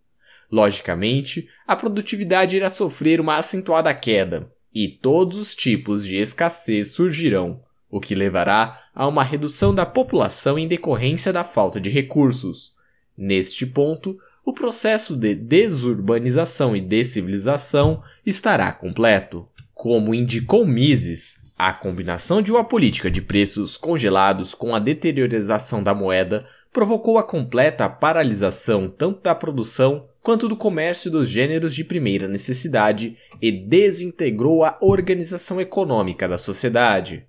Logicamente, 0.54 1.48
a 1.66 1.74
produtividade 1.74 2.56
irá 2.56 2.70
sofrer 2.70 3.20
uma 3.20 3.34
acentuada 3.34 3.92
queda, 3.92 4.48
e 4.72 4.86
todos 4.86 5.36
os 5.36 5.52
tipos 5.52 6.06
de 6.06 6.16
escassez 6.16 6.92
surgirão, 6.92 7.60
o 7.90 7.98
que 8.00 8.14
levará 8.14 8.80
a 8.94 9.08
uma 9.08 9.24
redução 9.24 9.74
da 9.74 9.84
população 9.84 10.56
em 10.56 10.68
decorrência 10.68 11.32
da 11.32 11.42
falta 11.42 11.80
de 11.80 11.90
recursos. 11.90 12.76
Neste 13.18 13.66
ponto, 13.66 14.16
o 14.44 14.54
processo 14.54 15.16
de 15.16 15.34
desurbanização 15.34 16.76
e 16.76 16.80
descivilização 16.80 18.00
estará 18.24 18.72
completo. 18.72 19.48
Como 19.74 20.14
indicou 20.14 20.64
Mises, 20.64 21.46
a 21.58 21.72
combinação 21.72 22.40
de 22.40 22.52
uma 22.52 22.62
política 22.62 23.10
de 23.10 23.22
preços 23.22 23.76
congelados 23.76 24.54
com 24.54 24.72
a 24.72 24.78
deteriorização 24.78 25.82
da 25.82 25.92
moeda 25.92 26.48
provocou 26.72 27.18
a 27.18 27.24
completa 27.24 27.88
paralisação 27.88 28.88
tanto 28.88 29.20
da 29.20 29.34
produção 29.34 30.06
quanto 30.24 30.48
do 30.48 30.56
comércio 30.56 31.10
dos 31.10 31.28
gêneros 31.28 31.74
de 31.74 31.84
primeira 31.84 32.26
necessidade 32.26 33.18
e 33.42 33.52
desintegrou 33.52 34.64
a 34.64 34.78
organização 34.80 35.60
econômica 35.60 36.26
da 36.26 36.38
sociedade. 36.38 37.26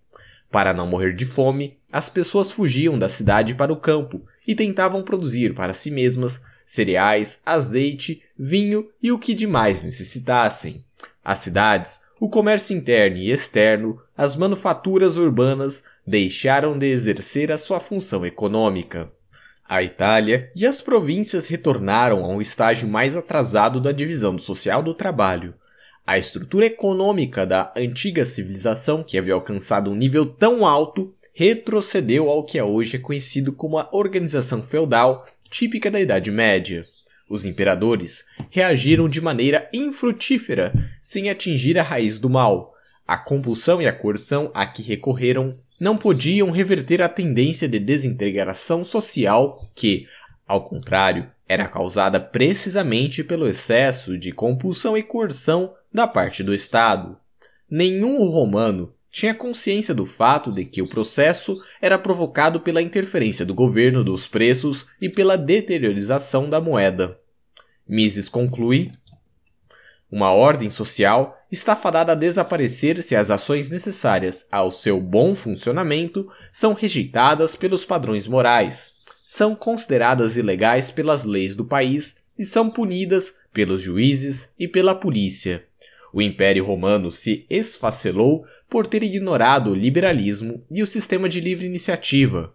Para 0.50 0.74
não 0.74 0.88
morrer 0.88 1.14
de 1.14 1.25
fome, 1.25 1.78
as 1.92 2.08
pessoas 2.08 2.52
fugiam 2.52 2.98
da 2.98 3.10
cidade 3.10 3.54
para 3.54 3.74
o 3.74 3.75
campo 3.75 4.25
e 4.48 4.56
tentavam 4.56 5.04
produzir 5.04 5.54
para 5.54 5.74
si 5.74 5.92
mesmas 5.92 6.44
cereais, 6.66 7.42
azeite, 7.46 8.24
vinho 8.40 8.88
e 9.04 9.12
o 9.12 9.20
que 9.20 9.34
demais 9.34 9.84
necessitassem. 9.84 10.86
As 11.22 11.40
cidades, 11.40 12.06
o 12.18 12.30
comércio 12.30 12.78
interno 12.78 13.18
e 13.18 13.30
externo, 13.30 14.00
as 14.16 14.38
manufaturas 14.38 15.18
urbanas 15.18 15.84
deixaram 16.08 16.78
de 16.78 16.86
exercer 16.86 17.52
a 17.52 17.58
sua 17.58 17.82
função 17.82 18.25
econômica. 18.25 19.12
A 19.68 19.82
Itália 19.82 20.52
e 20.56 20.64
as 20.64 20.80
províncias 20.80 21.48
retornaram 21.48 22.24
a 22.24 22.28
um 22.28 22.40
estágio 22.40 22.88
mais 22.88 23.16
atrasado 23.16 23.82
da 23.82 23.92
divisão 23.92 24.38
social 24.38 24.84
do 24.84 24.94
trabalho. 24.94 25.56
A 26.06 26.20
estrutura 26.20 26.68
econômica 26.68 27.48
da 27.48 27.74
antiga 27.76 28.26
civilização, 28.26 29.04
que 29.04 29.18
havia 29.18 29.34
alcançado 29.34 29.90
um 29.90 29.96
nível 29.96 30.24
tão 30.24 30.68
alto, 30.68 31.12
retrocedeu 31.34 32.30
ao 32.30 32.44
que 32.44 32.62
hoje 32.62 32.98
é 32.98 33.00
conhecido 33.00 33.54
como 33.54 33.80
a 33.80 33.90
organização 33.92 34.62
feudal 34.62 35.26
típica 35.50 35.90
da 35.90 36.00
Idade 36.00 36.30
Média. 36.30 36.86
Os 37.28 37.44
imperadores 37.44 38.28
reagiram 38.52 39.10
de 39.10 39.20
maneira 39.20 39.68
infrutífera, 39.74 40.72
sem 41.02 41.28
atingir 41.28 41.80
a 41.80 41.84
raiz 41.84 42.20
do 42.20 42.30
mal. 42.30 42.76
A 43.08 43.18
compulsão 43.18 43.82
e 43.82 43.88
a 43.88 43.94
coerção 43.94 44.52
a 44.54 44.64
que 44.68 44.84
recorreram 44.84 45.58
não 45.86 45.96
podiam 45.96 46.50
reverter 46.50 47.00
a 47.00 47.08
tendência 47.08 47.70
de 47.70 47.77
desintegração 47.77 48.84
social 48.84 49.70
que, 49.75 50.08
ao 50.48 50.63
contrário, 50.63 51.30
era 51.48 51.68
causada 51.68 52.20
precisamente 52.20 53.24
pelo 53.24 53.48
excesso 53.48 54.18
de 54.18 54.32
compulsão 54.32 54.98
e 54.98 55.04
coerção 55.04 55.75
da 55.94 56.08
parte 56.08 56.42
do 56.42 56.56
Estado. 56.56 57.15
Nenhum 57.70 58.27
romano 58.27 58.96
tinha 59.12 59.36
consciência 59.36 59.94
do 59.94 60.08
fato 60.08 60.51
de 60.51 60.65
que 60.65 60.82
o 60.82 60.88
processo 60.88 61.56
era 61.80 62.00
provocado 62.00 62.62
pela 62.62 62.82
interferência 62.82 63.46
do 63.46 63.54
governo 63.54 64.04
dos 64.04 64.25
preços 64.25 64.88
e 65.00 65.08
pela 65.08 65.38
deteriorização 65.38 66.50
da 66.50 66.60
moeda. 66.60 67.15
Mises 67.88 68.27
conclui: 68.27 68.89
Uma 70.12 70.32
ordem 70.32 70.70
social 70.70 71.38
está 71.52 71.76
fadada 71.76 72.12
a 72.12 72.16
desaparecer 72.16 73.02
se 73.02 73.16
as 73.16 73.32
ações 73.32 73.70
necessárias 73.70 74.48
ao 74.52 74.72
seu 74.72 75.00
bom 75.00 75.36
funcionamento 75.36 76.30
são 76.52 76.74
rejeitadas 76.74 77.56
pelos 77.56 77.86
padrões 77.86 78.28
morais, 78.28 78.96
são 79.26 79.56
consideradas 79.56 80.38
ilegais 80.38 80.92
pelas 80.92 81.24
leis 81.24 81.56
do 81.56 81.66
país 81.66 82.18
e 82.38 82.46
são 82.46 82.70
punidas 82.70 83.38
pelos 83.52 83.82
juízes 83.82 84.54
e 84.60 84.68
pela 84.68 84.94
polícia. 84.94 85.66
O 86.14 86.22
Império 86.22 86.64
Romano 86.64 87.12
se 87.12 87.46
esfacelou 87.50 88.46
por 88.70 88.86
ter 88.88 89.04
ignorado 89.04 89.72
o 89.72 89.76
liberalismo 89.76 90.64
e 90.72 90.82
o 90.82 90.88
sistema 90.88 91.28
de 91.28 91.42
livre 91.42 91.66
iniciativa. 91.66 92.54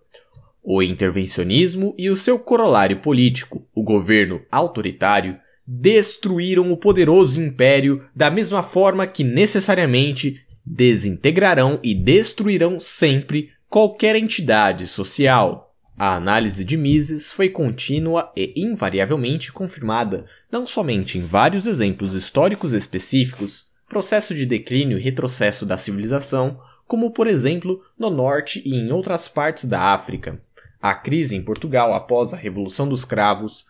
O 0.62 0.82
intervencionismo 0.82 1.94
e 1.98 2.08
o 2.08 2.16
seu 2.16 2.38
corolário 2.38 3.00
político, 3.00 3.66
o 3.74 3.82
governo 3.82 4.42
autoritário, 4.50 5.38
destruíram 5.72 6.72
o 6.72 6.76
poderoso 6.76 7.40
império 7.40 8.04
da 8.12 8.28
mesma 8.28 8.60
forma 8.60 9.06
que 9.06 9.22
necessariamente 9.22 10.44
desintegrarão 10.66 11.78
e 11.80 11.94
destruirão 11.94 12.80
sempre 12.80 13.50
qualquer 13.68 14.16
entidade 14.16 14.88
social. 14.88 15.72
A 15.96 16.16
análise 16.16 16.64
de 16.64 16.76
Mises 16.76 17.30
foi 17.30 17.48
contínua 17.48 18.32
e 18.36 18.52
invariavelmente 18.56 19.52
confirmada, 19.52 20.26
não 20.50 20.66
somente 20.66 21.18
em 21.18 21.22
vários 21.22 21.66
exemplos 21.66 22.14
históricos 22.14 22.72
específicos, 22.72 23.66
processo 23.88 24.34
de 24.34 24.46
declínio 24.46 24.98
e 24.98 25.00
retrocesso 25.00 25.64
da 25.64 25.78
civilização, 25.78 26.58
como 26.84 27.12
por 27.12 27.28
exemplo 27.28 27.80
no 27.96 28.10
norte 28.10 28.60
e 28.64 28.74
em 28.74 28.92
outras 28.92 29.28
partes 29.28 29.66
da 29.66 29.80
África, 29.80 30.40
a 30.82 30.94
crise 30.94 31.36
em 31.36 31.42
Portugal 31.42 31.94
após 31.94 32.32
a 32.32 32.36
Revolução 32.36 32.88
dos 32.88 33.04
Cravos, 33.04 33.66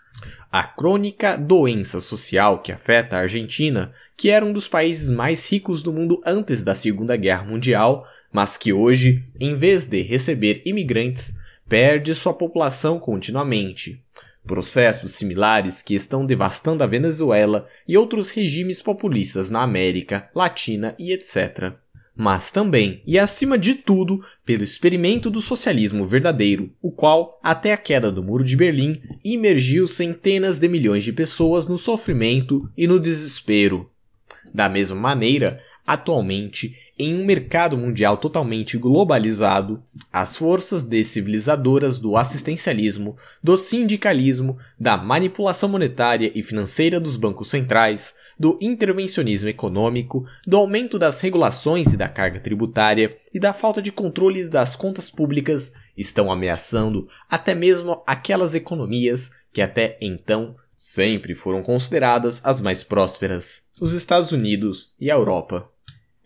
a 0.50 0.62
crônica 0.62 1.36
doença 1.36 2.00
social 2.00 2.60
que 2.60 2.72
afeta 2.72 3.16
a 3.16 3.20
Argentina, 3.20 3.92
que 4.16 4.30
era 4.30 4.44
um 4.44 4.52
dos 4.52 4.68
países 4.68 5.10
mais 5.10 5.50
ricos 5.50 5.82
do 5.82 5.92
mundo 5.92 6.20
antes 6.26 6.62
da 6.62 6.74
Segunda 6.74 7.16
Guerra 7.16 7.44
Mundial, 7.44 8.06
mas 8.32 8.56
que 8.56 8.72
hoje, 8.72 9.24
em 9.38 9.56
vez 9.56 9.86
de 9.86 10.02
receber 10.02 10.62
imigrantes, 10.64 11.38
perde 11.68 12.14
sua 12.14 12.34
população 12.34 12.98
continuamente. 12.98 14.04
Processos 14.46 15.14
similares 15.14 15.82
que 15.82 15.94
estão 15.94 16.26
devastando 16.26 16.82
a 16.82 16.86
Venezuela 16.86 17.68
e 17.86 17.96
outros 17.96 18.30
regimes 18.30 18.82
populistas 18.82 19.50
na 19.50 19.62
América 19.62 20.28
Latina 20.34 20.94
e 20.98 21.12
etc 21.12 21.79
mas 22.16 22.50
também 22.50 23.02
e 23.06 23.18
acima 23.18 23.58
de 23.58 23.74
tudo 23.74 24.22
pelo 24.44 24.62
experimento 24.62 25.30
do 25.30 25.40
socialismo 25.40 26.06
verdadeiro, 26.06 26.70
o 26.80 26.92
qual, 26.92 27.38
até 27.42 27.72
a 27.72 27.76
queda 27.76 28.12
do 28.12 28.22
Muro 28.22 28.44
de 28.44 28.56
Berlim, 28.56 29.00
imergiu 29.24 29.88
centenas 29.88 30.58
de 30.58 30.68
milhões 30.68 31.04
de 31.04 31.12
pessoas 31.12 31.66
no 31.66 31.78
sofrimento 31.78 32.70
e 32.76 32.86
no 32.86 33.00
desespero. 33.00 33.89
Da 34.52 34.68
mesma 34.68 34.96
maneira, 34.96 35.60
atualmente, 35.86 36.76
em 36.98 37.14
um 37.14 37.24
mercado 37.24 37.78
mundial 37.78 38.16
totalmente 38.16 38.76
globalizado, 38.76 39.82
as 40.12 40.36
forças 40.36 40.84
descivilizadoras 40.84 41.98
do 41.98 42.16
assistencialismo, 42.16 43.16
do 43.42 43.56
sindicalismo, 43.56 44.58
da 44.78 44.96
manipulação 44.96 45.68
monetária 45.68 46.30
e 46.34 46.42
financeira 46.42 47.00
dos 47.00 47.16
bancos 47.16 47.48
centrais, 47.48 48.16
do 48.38 48.58
intervencionismo 48.60 49.48
econômico, 49.48 50.26
do 50.46 50.56
aumento 50.56 50.98
das 50.98 51.20
regulações 51.20 51.92
e 51.92 51.96
da 51.96 52.08
carga 52.08 52.40
tributária 52.40 53.16
e 53.32 53.38
da 53.38 53.52
falta 53.52 53.80
de 53.80 53.92
controle 53.92 54.48
das 54.48 54.76
contas 54.76 55.10
públicas 55.10 55.72
estão 55.96 56.30
ameaçando 56.30 57.08
até 57.30 57.54
mesmo 57.54 58.02
aquelas 58.06 58.54
economias 58.54 59.32
que 59.52 59.62
até 59.62 59.98
então 60.00 60.54
sempre 60.82 61.34
foram 61.34 61.62
consideradas 61.62 62.40
as 62.42 62.62
mais 62.62 62.82
prósperas, 62.82 63.66
os 63.78 63.92
Estados 63.92 64.32
Unidos 64.32 64.94
e 64.98 65.10
a 65.10 65.14
Europa. 65.14 65.68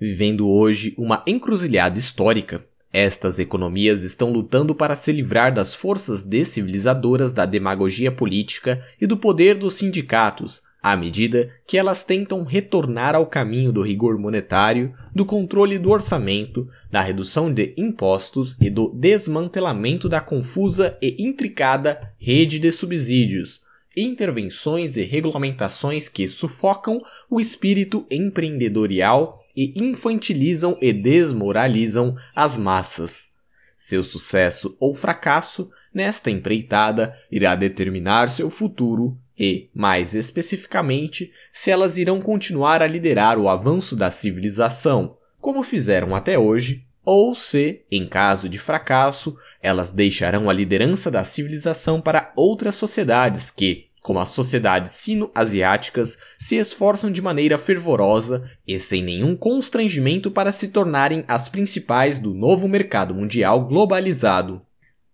Vivendo 0.00 0.48
hoje 0.48 0.94
uma 0.96 1.24
encruzilhada 1.26 1.98
histórica, 1.98 2.64
estas 2.92 3.40
economias 3.40 4.04
estão 4.04 4.30
lutando 4.30 4.72
para 4.72 4.94
se 4.94 5.10
livrar 5.10 5.52
das 5.52 5.74
forças 5.74 6.22
descivilizadoras 6.22 7.32
da 7.32 7.44
demagogia 7.44 8.12
política 8.12 8.80
e 9.00 9.08
do 9.08 9.16
poder 9.16 9.56
dos 9.56 9.74
sindicatos, 9.74 10.62
à 10.80 10.96
medida 10.96 11.52
que 11.66 11.76
elas 11.76 12.04
tentam 12.04 12.44
retornar 12.44 13.16
ao 13.16 13.26
caminho 13.26 13.72
do 13.72 13.82
rigor 13.82 14.16
monetário, 14.20 14.94
do 15.12 15.26
controle 15.26 15.80
do 15.80 15.90
orçamento, 15.90 16.68
da 16.92 17.00
redução 17.00 17.52
de 17.52 17.74
impostos 17.76 18.56
e 18.60 18.70
do 18.70 18.90
desmantelamento 18.90 20.08
da 20.08 20.20
confusa 20.20 20.96
e 21.02 21.26
intricada 21.26 22.14
rede 22.18 22.60
de 22.60 22.70
subsídios, 22.70 23.63
intervenções 23.96 24.96
e 24.96 25.02
regulamentações 25.02 26.08
que 26.08 26.28
sufocam 26.28 27.00
o 27.30 27.40
espírito 27.40 28.06
empreendedorial 28.10 29.40
e 29.56 29.72
infantilizam 29.76 30.76
e 30.80 30.92
desmoralizam 30.92 32.16
as 32.34 32.56
massas. 32.56 33.34
Seu 33.76 34.02
sucesso 34.02 34.76
ou 34.80 34.94
fracasso 34.94 35.70
nesta 35.92 36.30
empreitada 36.30 37.16
irá 37.30 37.54
determinar 37.54 38.28
seu 38.28 38.50
futuro 38.50 39.16
e, 39.38 39.68
mais 39.74 40.14
especificamente, 40.14 41.32
se 41.52 41.70
elas 41.70 41.98
irão 41.98 42.20
continuar 42.20 42.82
a 42.82 42.86
liderar 42.86 43.38
o 43.38 43.48
avanço 43.48 43.96
da 43.96 44.10
civilização, 44.10 45.16
como 45.40 45.62
fizeram 45.62 46.14
até 46.14 46.38
hoje, 46.38 46.86
ou 47.04 47.34
se, 47.34 47.84
em 47.90 48.08
caso 48.08 48.48
de 48.48 48.58
fracasso, 48.58 49.36
elas 49.64 49.92
deixarão 49.92 50.50
a 50.50 50.52
liderança 50.52 51.10
da 51.10 51.24
civilização 51.24 51.98
para 51.98 52.30
outras 52.36 52.74
sociedades 52.74 53.50
que, 53.50 53.86
como 54.02 54.18
as 54.18 54.28
sociedades 54.28 54.92
sino-asiáticas, 54.92 56.18
se 56.38 56.56
esforçam 56.56 57.10
de 57.10 57.22
maneira 57.22 57.56
fervorosa 57.56 58.46
e 58.68 58.78
sem 58.78 59.02
nenhum 59.02 59.34
constrangimento 59.34 60.30
para 60.30 60.52
se 60.52 60.68
tornarem 60.68 61.24
as 61.26 61.48
principais 61.48 62.18
do 62.18 62.34
novo 62.34 62.68
mercado 62.68 63.14
mundial 63.14 63.66
globalizado. 63.66 64.60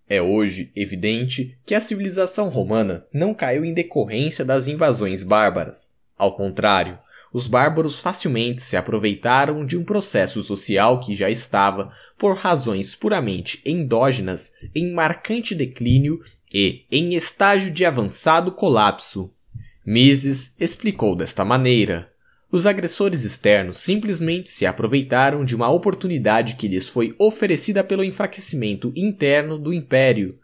É 0.09 0.21
hoje 0.21 0.73
evidente 0.75 1.57
que 1.65 1.73
a 1.73 1.81
civilização 1.81 2.49
romana 2.49 3.07
não 3.15 3.33
caiu 3.33 3.65
em 3.65 3.73
decorrência 3.73 4.45
das 4.45 4.67
invasões 4.67 5.23
bárbaras. 5.23 6.01
Ao 6.19 6.35
contrário, 6.35 6.99
os 7.33 7.47
bárbaros 7.47 8.01
facilmente 8.01 8.61
se 8.61 8.77
aproveitaram 8.77 9.65
de 9.65 9.77
um 9.77 9.85
processo 9.85 10.43
social 10.43 10.99
que 11.01 11.15
já 11.15 11.31
estava, 11.31 11.93
por 12.19 12.37
razões 12.37 12.95
puramente 12.95 13.63
endógenas, 13.65 14.55
em 14.75 14.93
marcante 14.93 15.55
declínio 15.55 16.21
e 16.53 16.85
em 16.91 17.15
estágio 17.15 17.73
de 17.73 17.85
avançado 17.85 18.53
colapso. 18.53 19.33
Mises 19.87 20.57
explicou 20.59 21.15
desta 21.15 21.45
maneira. 21.45 22.11
Os 22.53 22.67
agressores 22.67 23.23
externos 23.23 23.79
simplesmente 23.79 24.51
se 24.51 24.67
aproveitaram 24.67 25.45
de 25.45 25.55
uma 25.55 25.71
oportunidade 25.71 26.57
que 26.57 26.67
lhes 26.67 26.89
foi 26.89 27.15
oferecida 27.17 27.85
pelo 27.85 28.03
enfraquecimento 28.03 28.93
interno 28.97 29.57
do 29.57 29.73
império. 29.73 30.37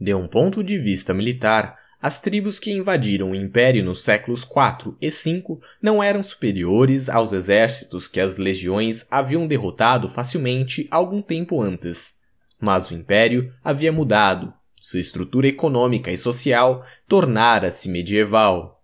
De 0.00 0.14
um 0.14 0.26
ponto 0.26 0.64
de 0.64 0.78
vista 0.78 1.12
militar, 1.12 1.78
as 2.02 2.22
tribos 2.22 2.58
que 2.58 2.72
invadiram 2.72 3.32
o 3.32 3.34
império 3.34 3.84
nos 3.84 4.02
séculos 4.02 4.42
IV 4.42 4.94
e 5.00 5.10
V 5.10 5.58
não 5.82 6.02
eram 6.02 6.22
superiores 6.22 7.10
aos 7.10 7.32
exércitos 7.32 8.08
que 8.08 8.18
as 8.18 8.38
legiões 8.38 9.06
haviam 9.10 9.46
derrotado 9.46 10.08
facilmente 10.08 10.88
algum 10.90 11.20
tempo 11.20 11.60
antes. 11.60 12.20
Mas 12.58 12.90
o 12.90 12.94
império 12.94 13.52
havia 13.62 13.92
mudado, 13.92 14.52
sua 14.80 14.98
estrutura 14.98 15.46
econômica 15.48 16.10
e 16.10 16.16
social 16.16 16.84
tornara-se 17.06 17.90
medieval. 17.90 18.82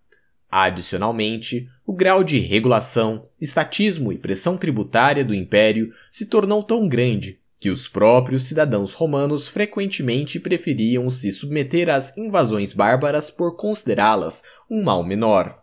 Adicionalmente, 0.50 1.68
o 1.87 1.94
grau 1.94 2.23
de 2.23 2.38
regulação, 2.38 3.28
estatismo 3.40 4.12
e 4.12 4.18
pressão 4.18 4.58
tributária 4.58 5.25
do 5.25 5.35
império 5.35 5.90
se 6.11 6.26
tornou 6.26 6.62
tão 6.62 6.87
grande 6.87 7.40
que 7.58 7.70
os 7.70 7.88
próprios 7.88 8.44
cidadãos 8.44 8.92
romanos 8.92 9.48
frequentemente 9.48 10.38
preferiam 10.38 11.08
se 11.08 11.32
submeter 11.32 11.88
às 11.88 12.16
invasões 12.16 12.72
bárbaras 12.72 13.30
por 13.30 13.56
considerá-las 13.56 14.44
um 14.70 14.82
mal 14.82 15.02
menor. 15.02 15.62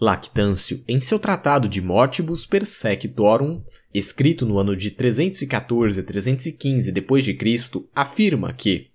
Lactâncio, 0.00 0.82
em 0.86 1.00
seu 1.00 1.18
tratado 1.18 1.68
de 1.68 1.80
Mortibus 1.80 2.46
Persectorum, 2.46 3.60
escrito 3.92 4.46
no 4.46 4.58
ano 4.58 4.76
de 4.76 4.92
314 4.92 6.00
a 6.00 6.02
315 6.04 6.92
d.C., 6.92 7.84
afirma 7.94 8.52
que 8.52 8.90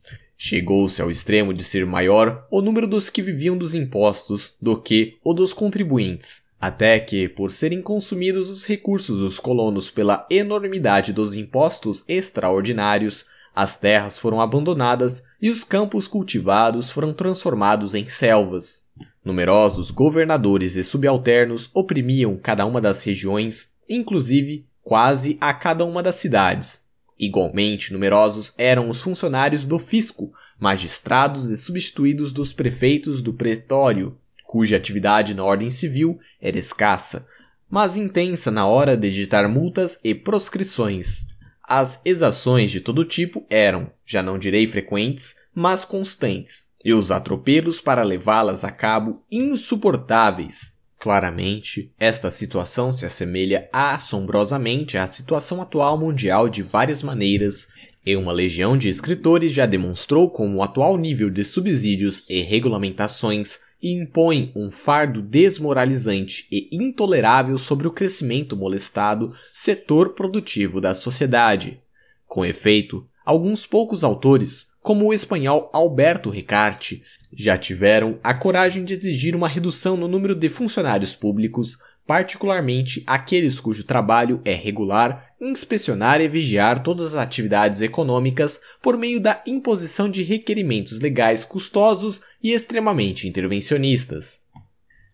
Chegou-se 0.45 1.01
ao 1.01 1.09
extremo 1.09 1.53
de 1.53 1.63
ser 1.63 1.85
maior 1.85 2.45
o 2.51 2.61
número 2.61 2.85
dos 2.85 3.09
que 3.09 3.21
viviam 3.21 3.55
dos 3.55 3.73
impostos 3.73 4.55
do 4.61 4.77
que 4.77 5.17
o 5.23 5.33
dos 5.33 5.53
contribuintes, 5.53 6.47
até 6.63 6.97
que, 6.97 7.27
por 7.27 7.51
serem 7.51 7.81
consumidos 7.81 8.49
os 8.49 8.65
recursos 8.65 9.19
dos 9.19 9.37
colonos 9.37 9.89
pela 9.89 10.25
enormidade 10.29 11.11
dos 11.11 11.35
impostos 11.35 12.05
extraordinários, 12.07 13.25
as 13.53 13.77
terras 13.77 14.17
foram 14.17 14.39
abandonadas 14.39 15.25
e 15.41 15.49
os 15.49 15.65
campos 15.65 16.07
cultivados 16.07 16.89
foram 16.89 17.13
transformados 17.13 17.93
em 17.93 18.07
selvas. 18.07 18.91
Numerosos 19.25 19.91
governadores 19.91 20.77
e 20.77 20.85
subalternos 20.85 21.69
oprimiam 21.73 22.37
cada 22.41 22.65
uma 22.65 22.79
das 22.79 23.03
regiões, 23.03 23.73
inclusive 23.89 24.65
quase 24.85 25.37
a 25.41 25.53
cada 25.53 25.83
uma 25.83 26.01
das 26.01 26.15
cidades. 26.15 26.93
Igualmente 27.19 27.91
numerosos 27.91 28.53
eram 28.57 28.87
os 28.87 29.01
funcionários 29.01 29.65
do 29.65 29.77
fisco, 29.77 30.31
magistrados 30.57 31.49
e 31.49 31.57
substituídos 31.57 32.31
dos 32.31 32.53
prefeitos 32.53 33.21
do 33.21 33.33
pretório, 33.33 34.17
cuja 34.53 34.77
atividade 34.77 35.33
na 35.33 35.43
ordem 35.43 35.67
civil 35.67 36.19
era 36.39 36.59
escassa, 36.59 37.25
mas 37.67 37.97
intensa 37.97 38.51
na 38.51 38.67
hora 38.67 38.95
de 38.95 39.07
editar 39.07 39.49
multas 39.49 39.99
e 40.03 40.13
proscrições. 40.13 41.29
As 41.67 42.03
exações 42.05 42.69
de 42.69 42.79
todo 42.79 43.03
tipo 43.03 43.47
eram, 43.49 43.89
já 44.05 44.21
não 44.21 44.37
direi 44.37 44.67
frequentes, 44.67 45.37
mas 45.55 45.83
constantes, 45.83 46.65
e 46.85 46.93
os 46.93 47.09
atropelos 47.09 47.81
para 47.81 48.03
levá-las 48.03 48.63
a 48.63 48.69
cabo 48.69 49.23
insuportáveis. 49.31 50.77
Claramente, 50.99 51.89
esta 51.99 52.29
situação 52.29 52.91
se 52.91 53.07
assemelha 53.07 53.67
assombrosamente 53.73 54.99
à 54.99 55.07
situação 55.07 55.63
atual 55.63 55.97
mundial 55.97 56.47
de 56.47 56.61
várias 56.61 57.01
maneiras, 57.01 57.69
e 58.05 58.15
uma 58.15 58.31
legião 58.31 58.77
de 58.77 58.87
escritores 58.87 59.51
já 59.51 59.65
demonstrou 59.65 60.29
como 60.29 60.57
o 60.57 60.63
atual 60.63 60.95
nível 60.95 61.31
de 61.31 61.43
subsídios 61.43 62.23
e 62.29 62.41
regulamentações 62.41 63.72
impõe 63.91 64.51
um 64.55 64.71
fardo 64.71 65.21
desmoralizante 65.21 66.47
e 66.51 66.69
intolerável 66.71 67.57
sobre 67.57 67.87
o 67.87 67.91
crescimento 67.91 68.55
molestado 68.55 69.33
setor 69.51 70.13
produtivo 70.13 70.79
da 70.79 70.95
sociedade. 70.95 71.81
Com 72.25 72.45
efeito, 72.45 73.05
alguns 73.25 73.65
poucos 73.65 74.03
autores, 74.03 74.73
como 74.81 75.07
o 75.07 75.13
espanhol 75.13 75.69
Alberto 75.73 76.29
Ricarte, 76.29 77.03
já 77.35 77.57
tiveram 77.57 78.19
a 78.23 78.33
coragem 78.33 78.85
de 78.85 78.93
exigir 78.93 79.35
uma 79.35 79.47
redução 79.47 79.97
no 79.97 80.07
número 80.07 80.35
de 80.35 80.49
funcionários 80.49 81.15
públicos, 81.15 81.79
particularmente 82.05 83.03
aqueles 83.07 83.59
cujo 83.59 83.85
trabalho 83.85 84.41
é 84.43 84.53
regular, 84.53 85.33
inspecionar 85.39 86.21
e 86.21 86.27
vigiar 86.27 86.83
todas 86.83 87.13
as 87.13 87.21
atividades 87.21 87.81
econômicas 87.81 88.61
por 88.81 88.97
meio 88.97 89.19
da 89.19 89.41
imposição 89.45 90.09
de 90.09 90.23
requerimentos 90.23 90.99
legais 90.99 91.45
custosos 91.45 92.23
e 92.41 92.51
extremamente 92.51 93.27
intervencionistas. 93.27 94.43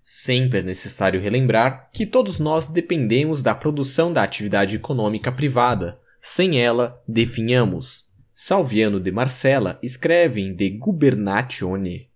Sempre 0.02 0.60
é 0.60 0.64
necessário 0.64 1.22
relembrar 1.22 1.90
que 1.92 2.06
todos 2.06 2.40
nós 2.40 2.68
dependemos 2.68 3.44
da 3.44 3.54
produção 3.54 4.12
da 4.12 4.24
atividade 4.24 4.76
econômica 4.76 5.32
privada. 5.32 6.00
Sem 6.20 6.60
ela, 6.60 7.02
definhamos. 7.08 8.06
Salviano 8.34 9.00
de 9.00 9.12
Marcella 9.12 9.78
escreve 9.84 10.42
em 10.42 10.56
De 10.56 10.70
Gubernatione 10.70 12.09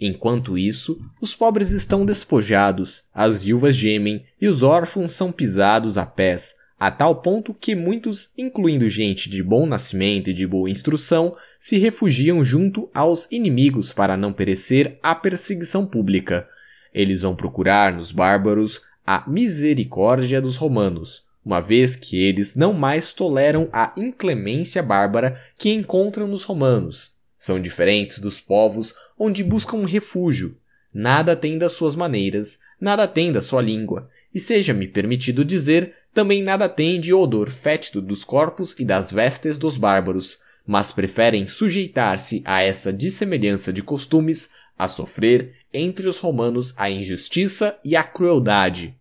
Enquanto 0.00 0.58
isso, 0.58 1.00
os 1.20 1.34
pobres 1.34 1.70
estão 1.70 2.04
despojados, 2.04 3.04
as 3.14 3.42
viúvas 3.42 3.74
gemem 3.74 4.24
e 4.40 4.46
os 4.46 4.62
órfãos 4.62 5.12
são 5.12 5.32
pisados 5.32 5.96
a 5.96 6.04
pés, 6.04 6.56
a 6.78 6.90
tal 6.90 7.22
ponto 7.22 7.54
que 7.54 7.74
muitos, 7.74 8.34
incluindo 8.36 8.88
gente 8.90 9.30
de 9.30 9.42
bom 9.42 9.64
nascimento 9.64 10.28
e 10.28 10.34
de 10.34 10.46
boa 10.46 10.68
instrução, 10.68 11.34
se 11.58 11.78
refugiam 11.78 12.44
junto 12.44 12.90
aos 12.92 13.32
inimigos 13.32 13.94
para 13.94 14.16
não 14.16 14.32
perecer 14.32 14.98
à 15.02 15.14
perseguição 15.14 15.86
pública. 15.86 16.46
Eles 16.92 17.22
vão 17.22 17.34
procurar 17.34 17.94
nos 17.94 18.12
bárbaros 18.12 18.82
a 19.06 19.24
misericórdia 19.26 20.40
dos 20.42 20.56
romanos, 20.56 21.24
uma 21.42 21.60
vez 21.60 21.96
que 21.96 22.20
eles 22.20 22.56
não 22.56 22.74
mais 22.74 23.14
toleram 23.14 23.70
a 23.72 23.94
inclemência 23.96 24.82
bárbara 24.82 25.40
que 25.56 25.72
encontram 25.72 26.26
nos 26.26 26.44
romanos. 26.44 27.14
São 27.38 27.60
diferentes 27.60 28.18
dos 28.18 28.40
povos 28.40 28.94
onde 29.18 29.42
buscam 29.42 29.78
um 29.78 29.84
refúgio. 29.84 30.56
Nada 30.92 31.36
tem 31.36 31.58
das 31.58 31.72
suas 31.72 31.94
maneiras, 31.94 32.60
nada 32.80 33.06
tem 33.06 33.30
da 33.30 33.42
sua 33.42 33.60
língua, 33.60 34.08
e 34.34 34.40
seja-me 34.40 34.88
permitido 34.88 35.44
dizer, 35.44 35.94
também 36.12 36.42
nada 36.42 36.68
tem 36.68 36.98
de 36.98 37.12
odor 37.12 37.50
fétido 37.50 38.00
dos 38.00 38.24
corpos 38.24 38.74
e 38.78 38.84
das 38.84 39.12
vestes 39.12 39.58
dos 39.58 39.76
bárbaros, 39.76 40.40
mas 40.66 40.90
preferem 40.92 41.46
sujeitar-se 41.46 42.42
a 42.44 42.62
essa 42.62 42.92
dissemelhança 42.92 43.72
de 43.72 43.82
costumes, 43.82 44.50
a 44.78 44.88
sofrer 44.88 45.54
entre 45.72 46.08
os 46.08 46.18
romanos 46.18 46.74
a 46.76 46.90
injustiça 46.90 47.78
e 47.84 47.94
a 47.94 48.02
crueldade. 48.02 48.94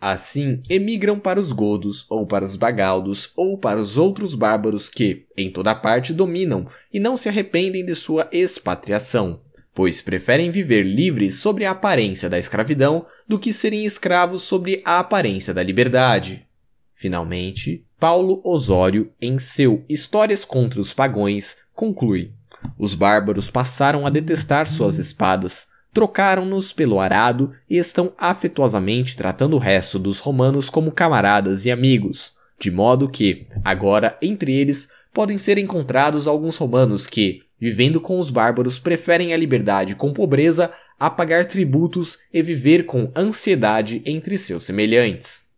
Assim, 0.00 0.62
emigram 0.70 1.18
para 1.18 1.38
os 1.38 1.52
godos, 1.52 2.06
ou 2.08 2.26
para 2.26 2.44
os 2.44 2.56
bagaldos, 2.56 3.32
ou 3.36 3.58
para 3.58 3.80
os 3.80 3.98
outros 3.98 4.34
bárbaros 4.34 4.88
que, 4.88 5.26
em 5.36 5.50
toda 5.50 5.74
parte, 5.74 6.14
dominam 6.14 6.66
e 6.92 6.98
não 6.98 7.16
se 7.16 7.28
arrependem 7.28 7.84
de 7.84 7.94
sua 7.94 8.28
expatriação 8.32 9.40
pois 9.74 10.02
preferem 10.02 10.50
viver 10.50 10.82
livres 10.82 11.36
sobre 11.36 11.64
a 11.64 11.70
aparência 11.70 12.28
da 12.28 12.38
escravidão 12.38 13.06
do 13.28 13.38
que 13.38 13.52
serem 13.52 13.84
escravos 13.84 14.42
sobre 14.42 14.82
a 14.84 14.98
aparência 14.98 15.54
da 15.54 15.62
liberdade. 15.62 16.46
Finalmente, 16.94 17.84
Paulo 17.98 18.40
Osório, 18.44 19.10
em 19.20 19.38
seu 19.38 19.84
Histórias 19.88 20.44
contra 20.44 20.80
os 20.80 20.92
Pagões, 20.92 21.64
conclui: 21.74 22.32
Os 22.78 22.94
bárbaros 22.94 23.48
passaram 23.48 24.06
a 24.06 24.10
detestar 24.10 24.68
suas 24.68 24.98
espadas, 24.98 25.68
trocaram-nos 25.92 26.72
pelo 26.72 27.00
arado 27.00 27.52
e 27.68 27.78
estão 27.78 28.12
afetuosamente 28.18 29.16
tratando 29.16 29.56
o 29.56 29.58
resto 29.58 29.98
dos 29.98 30.18
romanos 30.18 30.68
como 30.68 30.92
camaradas 30.92 31.64
e 31.64 31.70
amigos, 31.70 32.34
de 32.58 32.70
modo 32.70 33.08
que, 33.08 33.46
agora, 33.64 34.18
entre 34.20 34.54
eles, 34.54 34.90
podem 35.12 35.38
ser 35.38 35.58
encontrados 35.58 36.26
alguns 36.26 36.56
romanos 36.56 37.06
que, 37.06 37.40
vivendo 37.60 38.00
com 38.00 38.18
os 38.18 38.30
bárbaros, 38.30 38.78
preferem 38.78 39.34
a 39.34 39.36
liberdade 39.36 39.94
com 39.94 40.12
pobreza 40.12 40.72
a 40.98 41.08
pagar 41.10 41.46
tributos 41.46 42.18
e 42.32 42.42
viver 42.42 42.84
com 42.84 43.10
ansiedade 43.14 44.02
entre 44.04 44.36
seus 44.36 44.64
semelhantes. 44.64 45.50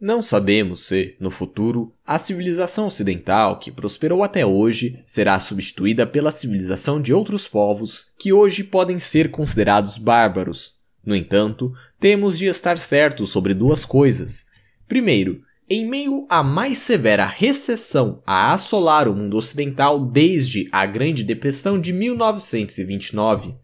Não 0.00 0.20
sabemos 0.20 0.80
se, 0.80 1.14
no 1.20 1.30
futuro, 1.30 1.94
a 2.04 2.18
civilização 2.18 2.88
ocidental 2.88 3.60
que 3.60 3.70
prosperou 3.70 4.24
até 4.24 4.44
hoje 4.44 5.00
será 5.06 5.38
substituída 5.38 6.04
pela 6.04 6.32
civilização 6.32 7.00
de 7.00 7.14
outros 7.14 7.46
povos 7.46 8.08
que 8.18 8.32
hoje 8.32 8.64
podem 8.64 8.98
ser 8.98 9.30
considerados 9.30 9.98
bárbaros. 9.98 10.82
No 11.06 11.14
entanto, 11.14 11.72
temos 12.00 12.36
de 12.36 12.46
estar 12.46 12.76
certos 12.78 13.30
sobre 13.30 13.54
duas 13.54 13.84
coisas. 13.84 14.46
Primeiro, 14.88 15.40
em 15.72 15.88
meio 15.88 16.26
à 16.28 16.42
mais 16.42 16.76
severa 16.76 17.24
recessão 17.24 18.18
a 18.26 18.52
assolar 18.52 19.08
o 19.08 19.16
mundo 19.16 19.38
ocidental 19.38 19.98
desde 19.98 20.68
a 20.70 20.84
Grande 20.84 21.24
Depressão 21.24 21.80
de 21.80 21.94
1929, 21.94 23.54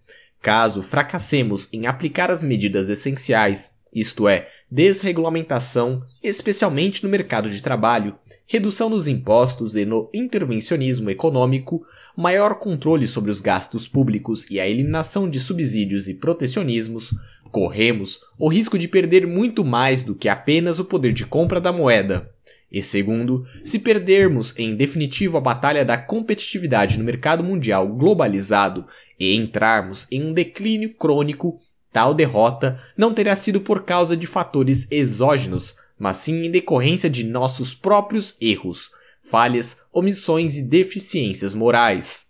caso 0.40 0.82
fracassemos 0.82 1.68
em 1.70 1.86
aplicar 1.86 2.30
as 2.30 2.42
medidas 2.42 2.88
essenciais, 2.88 3.80
isto 3.94 4.26
é, 4.26 4.48
desregulamentação, 4.70 6.00
especialmente 6.22 7.04
no 7.04 7.10
mercado 7.10 7.50
de 7.50 7.62
trabalho, 7.62 8.16
redução 8.46 8.88
nos 8.88 9.06
impostos 9.06 9.76
e 9.76 9.84
no 9.84 10.08
intervencionismo 10.14 11.10
econômico, 11.10 11.84
maior 12.16 12.58
controle 12.58 13.06
sobre 13.06 13.30
os 13.30 13.42
gastos 13.42 13.86
públicos 13.86 14.50
e 14.50 14.58
a 14.58 14.66
eliminação 14.66 15.28
de 15.28 15.38
subsídios 15.38 16.08
e 16.08 16.14
protecionismos, 16.14 17.10
corremos 17.50 18.20
o 18.38 18.48
risco 18.48 18.78
de 18.78 18.88
perder 18.88 19.26
muito 19.26 19.64
mais 19.64 20.02
do 20.02 20.14
que 20.14 20.28
apenas 20.28 20.78
o 20.78 20.84
poder 20.84 21.12
de 21.12 21.26
compra 21.26 21.60
da 21.60 21.72
moeda. 21.72 22.30
E 22.70 22.82
segundo, 22.82 23.46
se 23.64 23.78
perdermos 23.78 24.58
em 24.58 24.74
definitivo 24.76 25.38
a 25.38 25.40
batalha 25.40 25.84
da 25.84 25.96
competitividade 25.96 26.98
no 26.98 27.04
mercado 27.04 27.42
mundial 27.42 27.88
globalizado 27.88 28.84
e 29.18 29.34
entrarmos 29.34 30.06
em 30.12 30.22
um 30.22 30.32
declínio 30.32 30.94
crônico 30.94 31.60
Tal 31.92 32.14
derrota 32.14 32.80
não 32.96 33.12
terá 33.14 33.34
sido 33.34 33.60
por 33.60 33.84
causa 33.84 34.16
de 34.16 34.26
fatores 34.26 34.86
exógenos, 34.90 35.76
mas 35.98 36.18
sim 36.18 36.44
em 36.44 36.50
decorrência 36.50 37.08
de 37.08 37.24
nossos 37.24 37.74
próprios 37.74 38.36
erros, 38.40 38.90
falhas, 39.20 39.82
omissões 39.92 40.56
e 40.56 40.68
deficiências 40.68 41.54
morais. 41.54 42.28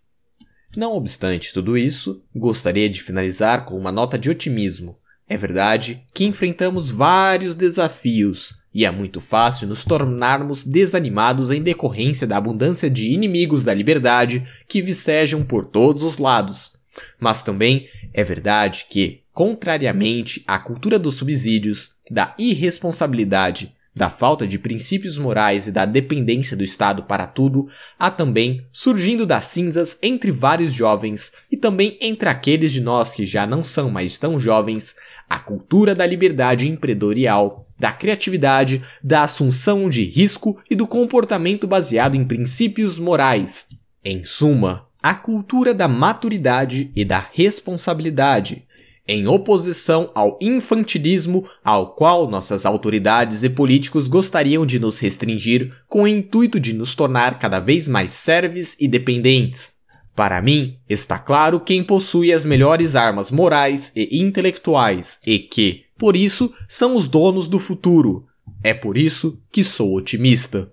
Não 0.76 0.94
obstante 0.94 1.52
tudo 1.52 1.76
isso, 1.76 2.22
gostaria 2.35 2.88
de 2.88 3.02
finalizar 3.02 3.64
com 3.64 3.76
uma 3.76 3.90
nota 3.90 4.18
de 4.18 4.31
otimismo. 4.31 4.96
É 5.28 5.36
verdade 5.36 6.02
que 6.14 6.24
enfrentamos 6.24 6.90
vários 6.90 7.54
desafios 7.54 8.58
e 8.72 8.84
é 8.84 8.90
muito 8.90 9.20
fácil 9.20 9.66
nos 9.66 9.84
tornarmos 9.84 10.64
desanimados 10.64 11.50
em 11.50 11.60
decorrência 11.60 12.26
da 12.26 12.36
abundância 12.36 12.88
de 12.88 13.12
inimigos 13.12 13.64
da 13.64 13.74
liberdade 13.74 14.46
que 14.66 14.80
vicejam 14.80 15.44
por 15.44 15.64
todos 15.64 16.02
os 16.02 16.18
lados. 16.18 16.72
Mas 17.18 17.42
também 17.42 17.88
é 18.14 18.24
verdade 18.24 18.86
que, 18.88 19.20
contrariamente 19.32 20.42
à 20.46 20.58
cultura 20.58 20.98
dos 20.98 21.14
subsídios, 21.16 21.92
da 22.10 22.34
irresponsabilidade, 22.38 23.72
da 23.94 24.08
falta 24.08 24.46
de 24.46 24.58
princípios 24.58 25.18
morais 25.18 25.66
e 25.66 25.72
da 25.72 25.84
dependência 25.84 26.56
do 26.56 26.62
Estado 26.62 27.02
para 27.02 27.26
tudo, 27.26 27.68
há 27.98 28.10
também, 28.10 28.64
surgindo 28.70 29.26
das 29.26 29.46
cinzas 29.46 29.98
entre 30.02 30.30
vários 30.30 30.72
jovens 30.72 31.32
também 31.58 31.98
entre 32.00 32.28
aqueles 32.28 32.72
de 32.72 32.80
nós 32.80 33.10
que 33.10 33.26
já 33.26 33.46
não 33.46 33.62
são 33.62 33.90
mais 33.90 34.18
tão 34.18 34.38
jovens, 34.38 34.94
a 35.28 35.38
cultura 35.38 35.94
da 35.94 36.06
liberdade 36.06 36.68
empresarial, 36.68 37.66
da 37.78 37.92
criatividade, 37.92 38.82
da 39.02 39.22
assunção 39.22 39.88
de 39.88 40.04
risco 40.04 40.58
e 40.70 40.74
do 40.74 40.86
comportamento 40.86 41.66
baseado 41.66 42.14
em 42.14 42.24
princípios 42.24 42.98
morais. 42.98 43.68
Em 44.04 44.24
suma, 44.24 44.84
a 45.02 45.14
cultura 45.14 45.72
da 45.72 45.86
maturidade 45.86 46.90
e 46.96 47.04
da 47.04 47.24
responsabilidade, 47.32 48.66
em 49.06 49.26
oposição 49.26 50.10
ao 50.14 50.38
infantilismo 50.40 51.48
ao 51.64 51.94
qual 51.94 52.28
nossas 52.28 52.66
autoridades 52.66 53.42
e 53.42 53.48
políticos 53.48 54.06
gostariam 54.06 54.66
de 54.66 54.78
nos 54.78 54.98
restringir 54.98 55.72
com 55.86 56.02
o 56.02 56.08
intuito 56.08 56.60
de 56.60 56.74
nos 56.74 56.94
tornar 56.94 57.38
cada 57.38 57.58
vez 57.58 57.88
mais 57.88 58.12
serves 58.12 58.76
e 58.78 58.86
dependentes. 58.86 59.77
Para 60.18 60.42
mim, 60.42 60.76
está 60.88 61.16
claro 61.16 61.61
quem 61.61 61.81
possui 61.81 62.33
as 62.33 62.44
melhores 62.44 62.96
armas 62.96 63.31
morais 63.31 63.92
e 63.94 64.18
intelectuais 64.20 65.20
e 65.24 65.38
que, 65.38 65.85
por 65.96 66.16
isso, 66.16 66.52
são 66.66 66.96
os 66.96 67.07
donos 67.07 67.46
do 67.46 67.61
futuro. 67.61 68.26
É 68.61 68.74
por 68.74 68.98
isso 68.98 69.38
que 69.52 69.62
sou 69.62 69.94
otimista. 69.94 70.72